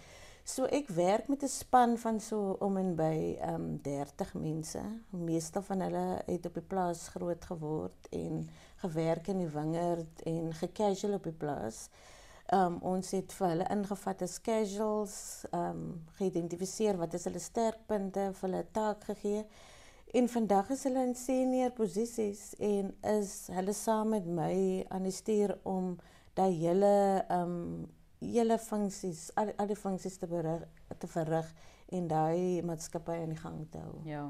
[0.49, 4.81] So ek werk met 'n span van so om en by ehm um, 30 mense.
[5.11, 10.55] Meeste van hulle het op die plaas groot geword en gewerk in die wingerd en
[10.55, 11.89] gecasual op die plaas.
[12.47, 17.45] Ehm um, ons het vir hulle ingevat as casuals, ehm um, geïdentifiseer wat is hulle
[17.45, 19.45] sterkpunte, vir hulle taak gegee.
[20.11, 25.13] En vandag is hulle in senior posisies en is hulle saam met my aan die
[25.13, 25.99] stuur om
[26.39, 26.93] daai hele
[27.35, 27.85] um,
[28.25, 30.65] hele funksies, al, al die funksies te berig,
[30.99, 31.51] te verrig
[31.93, 33.99] en daai maatskappy aan die gang te hou.
[34.09, 34.25] Ja.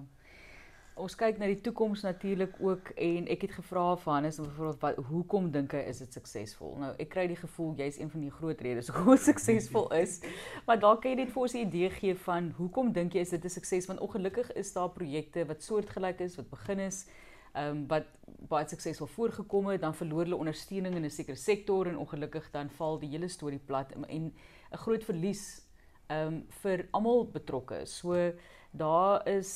[0.99, 4.81] Ons kyk na die toekoms natuurlik ook en ek het gevra vir Hannes om byvoorbeeld
[4.83, 6.73] wat hoekom dink hy is dit suksesvol?
[6.83, 10.19] Nou ek kry die gevoel jy's een van die groot redes hoekom dit suksesvol is.
[10.67, 13.31] Maar dalk kan jy net vir ons 'n idee gee van hoekom dink jy is
[13.31, 13.87] dit 'n sukses?
[13.87, 17.07] Want ongelukkig is daar projekte wat soortgelyk is wat begin is
[17.55, 18.07] ehm um, wat
[18.49, 22.71] baie suksesvol voorgekom het, dan verloor hulle ondersteuning in 'n sekere sektor en ongelukkig dan
[22.71, 24.33] val die hele storie plat en 'n
[24.73, 25.63] groot verlies
[26.09, 27.87] ehm um, vir almal betrokke.
[27.87, 28.33] So
[28.79, 29.51] daar is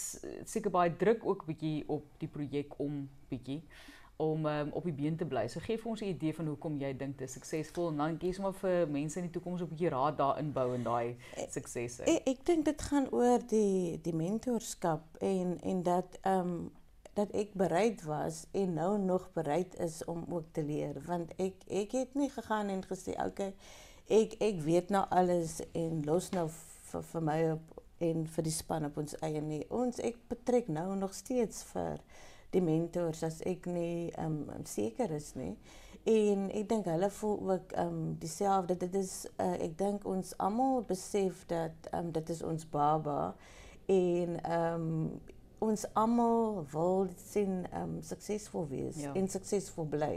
[0.44, 3.62] seker baie druk ook bietjie op die projek om bietjie
[4.22, 5.46] om um, op die been te bly.
[5.50, 8.18] So gee vir ons 'n idee van hoekom jy dink dit is suksesvol en dan
[8.18, 11.16] kies maar vir mense in die toekoms 'n bietjie raad daarin bou en daai
[11.50, 12.04] suksesse.
[12.04, 16.70] Ek, ek dink dit gaan oor die die mentorskap en en dat ehm um,
[17.14, 21.54] dat ek bereid was en nou nog bereid is om ook te leer want ek
[21.68, 23.52] ek het nie gegaan en gesê okay
[24.08, 26.48] ek ek weet nou alles en los nou
[26.92, 30.68] vir vir my op en vir die span op ons eie nie ons ek betrek
[30.72, 32.02] nou nog steeds vir
[32.52, 35.54] die mentors as ek nie um, seker is nie
[36.08, 40.82] en ek dink hulle voel ook um dieselfde dit is uh, ek dink ons almal
[40.88, 43.20] besef dat um, dit is ons baba
[43.92, 44.90] en um
[45.62, 49.12] ons almal wil sien um suksesvol wees ja.
[49.14, 50.16] en suksesvol bly.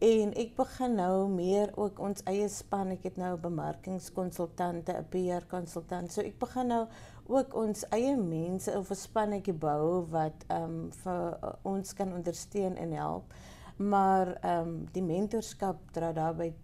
[0.00, 2.88] En ek begin nou meer ook ons eie span.
[2.94, 6.12] Ek het nou bemarkingskonsultante, 'n PR konsultant.
[6.12, 6.86] So ek begin nou
[7.26, 12.76] ook ons eie mense of 'n spannetjie bou wat um vir uh, ons kan ondersteun
[12.76, 13.34] en help.
[13.76, 16.54] Maar um die mentorskap dra daarbey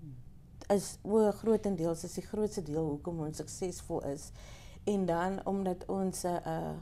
[0.69, 4.33] is o grootendeels is die grootste deel hoekom ons suksesvol is.
[4.85, 6.77] En dan omdat ons 'n uh,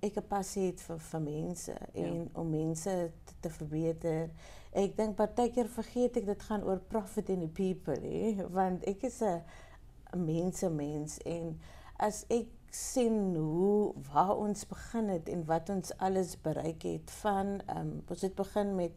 [0.00, 2.26] ek 'n passie het vir vir mense en ja.
[2.32, 4.30] om mense te, te verbeter.
[4.72, 9.02] Ek dink partykeer vergeet ek dit gaan oor profit in the people, hè, want ek
[9.08, 9.42] is 'n
[10.14, 11.58] mense mens en
[11.98, 17.58] as ek sien hoe waar ons begin het en wat ons alles bereik het van
[17.76, 18.92] um, ons het begin met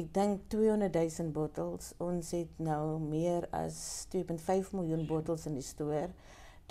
[0.00, 5.66] ek dink 200 000 bottels ons het nou meer as 2.5 miljoen bottels in die
[5.66, 6.08] stoor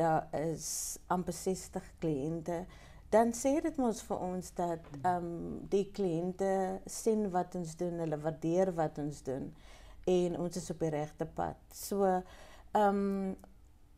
[0.01, 2.63] daar is amper 60 kliënte
[3.11, 6.51] dan sê dit mos vir ons dat ehm um, die kliënte
[6.87, 9.49] sien wat ons doen, hulle waardeer wat ons doen
[10.09, 11.59] en ons is op die regte pad.
[11.75, 13.35] So ehm um,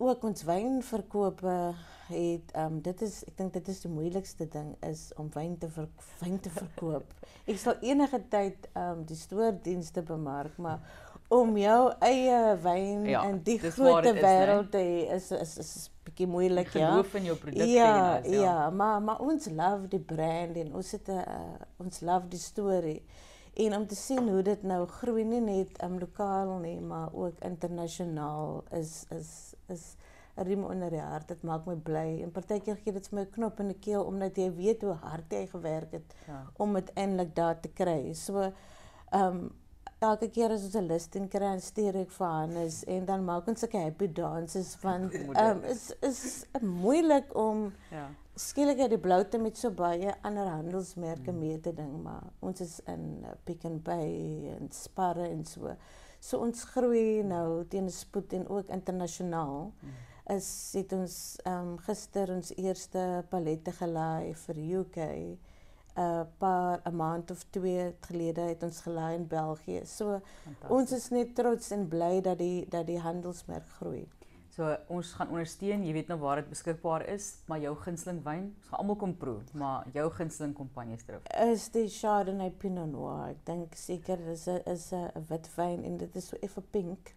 [0.04, 1.58] ook ons wynverkope
[2.10, 5.58] het ehm um, dit is ek dink dit is die moeilikste ding is om wyn
[5.62, 5.88] te ver,
[6.20, 7.14] wyn te verkoop.
[7.52, 10.82] ek sal enige tyd ehm um, die stoordienste bemark, maar
[11.28, 15.92] om jou eie wyn ja, in die groot wêreld te hê is is is, is
[16.04, 16.92] bietjie moeilik ja.
[16.92, 18.42] Geloof in jou produk ja, en ja.
[18.42, 22.40] Ja, maar maar ons love die brand en ons het 'n uh, ons love die
[22.40, 23.02] storie.
[23.54, 27.40] En om te sien hoe dit nou groei nie net um, lokaal nie, maar ook
[27.40, 29.96] internasionaal is is is
[30.36, 31.28] 'n riem onder die hart.
[31.28, 32.22] Dit maak my bly.
[32.22, 34.94] En partykeer gee dit vir my 'n knop in die keel omdat jy weet hoe
[34.94, 36.46] hard jy gewerk het ja.
[36.58, 38.14] om dit eintlik daar te kry.
[38.14, 39.52] So ehm um,
[40.04, 43.48] elke keer as ons 'n listing kry en stuur ek vir Hannes en dan maak
[43.48, 46.22] ons sulke happy dances want um, is is
[46.62, 48.06] moeilik om ja.
[48.36, 51.40] skielik uit die bloute met so baie ander handelsmerke hmm.
[51.40, 55.76] mee te ding maar ons is in Pick n Pay en Spar en so.
[56.20, 59.72] So ons groei nou teen 'n spoed en ook internasionaal.
[59.80, 59.96] Hmm.
[60.36, 64.98] Is het ons ehm um, gister ons eerste palette gelaai vir UK
[65.96, 69.82] 'n paar 'n maand of 2 gelede het ons gelaai in België.
[69.86, 70.22] So
[70.70, 74.08] ons is net trots en bly dat die dat die handelsmerk groei.
[74.54, 78.52] So ons gaan ondersteun, jy weet nou waar dit beskikbaar is, maar jou gunsteling wyn,
[78.58, 81.24] ons gaan almal kom proe, maar jou gunsteling kompanje is terug.
[81.42, 83.32] Is die Chardonnay Pinot Noir.
[83.32, 87.16] Ek dink seker dis 'n is 'n wit wyn en dit is so effe pink.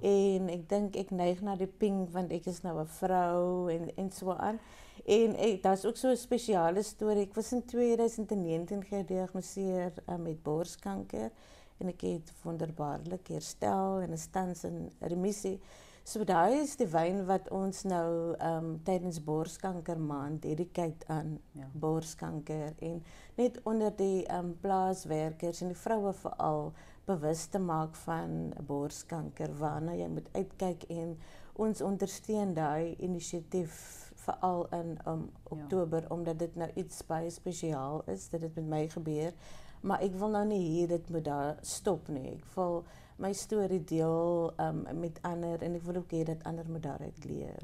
[0.00, 3.90] En ek dink ek neig na die pink want ek is nou 'n vrou en
[3.96, 4.60] en aan.
[5.04, 7.22] En ek daar's ook so 'n spesiale storie.
[7.22, 11.30] Ek was in 2019 gediagnoseer uh, met borskanker
[11.78, 15.60] en ek het wonderbaarlik herstel en is tans in remissie.
[16.04, 21.36] So daai is die wyn wat ons nou ehm um, tydens borskanker maand dedicate aan
[21.54, 21.68] ja.
[21.72, 23.04] borskanker en
[23.38, 26.72] net onder die ehm um, plaaswerkers en die vroue veral
[27.06, 31.14] bewus te maak van borskanker waarna jy moet uitkyk en
[31.62, 33.78] ons ondersteun daai inisiatief
[34.24, 36.08] veral in um, Oktober ja.
[36.08, 39.32] omdat dit nou iets baie spesiaal is dat dit met my gebeur
[39.80, 42.82] maar ek wil nou nie hier dit moet daar stop nie ek wil
[43.22, 47.24] my storie deel um, met ander en ek wil ook hê dat ander moet daaruit
[47.28, 47.62] leer.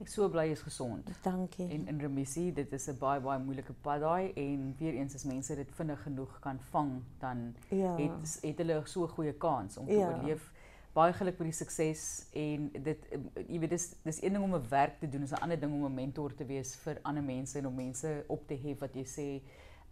[0.00, 1.10] Ek so bly is gesond.
[1.24, 1.66] Dankie.
[1.74, 5.24] En in remissie, dit is 'n baie baie moeilike pad daai en weer eens as
[5.24, 7.96] mense dit vinnig genoeg kan vang, dan ja.
[7.96, 10.08] het het hulle so 'n goeie kans om te ja.
[10.08, 10.52] oorleef.
[10.92, 12.98] Baie geluk met die sukses en dit
[13.46, 15.72] jy weet dis dis een ding om 'n werk te doen, is 'n ander ding
[15.72, 18.94] om 'n mentor te wees vir ander mense en om mense op te hef wat
[18.94, 19.42] jy sê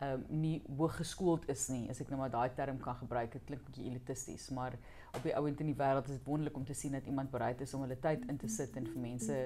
[0.03, 3.33] um, nie hooggeskoold is nie, as ek nou maar daai term kan gebruik.
[3.35, 4.77] Dit klink bietjie elitisties, maar
[5.17, 7.61] op die ouend in die wêreld is dit wonderlik om te sien dat iemand bereid
[7.65, 9.39] is om hulle tyd in te sit en vir mense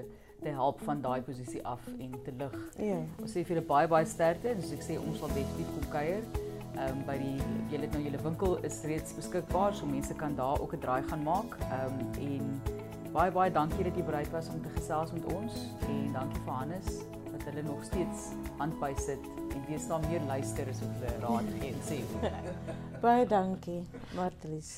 [0.43, 2.57] te help van daai posisie af en te lig.
[2.77, 2.99] Ja.
[3.21, 4.55] Ons sê vir julle baie baie sterkte.
[4.59, 6.27] Dus ek sê ons sal definitief kom kuier.
[6.73, 7.35] Ehm um, by die
[7.69, 11.23] julle nou julle winkel is reeds beskikbaar, so mense kan daar ook 'n draai gaan
[11.23, 11.57] maak.
[11.69, 15.67] Ehm um, en baie baie dankie dat jy bereid was om te gesels met ons
[15.87, 19.19] en dankie vir Hannes dat hulle nog steeds handby sit
[19.53, 21.99] en wees daar meer luister as hulle raad gee en sê.
[23.03, 23.81] Baie dankie,
[24.15, 24.73] Martries.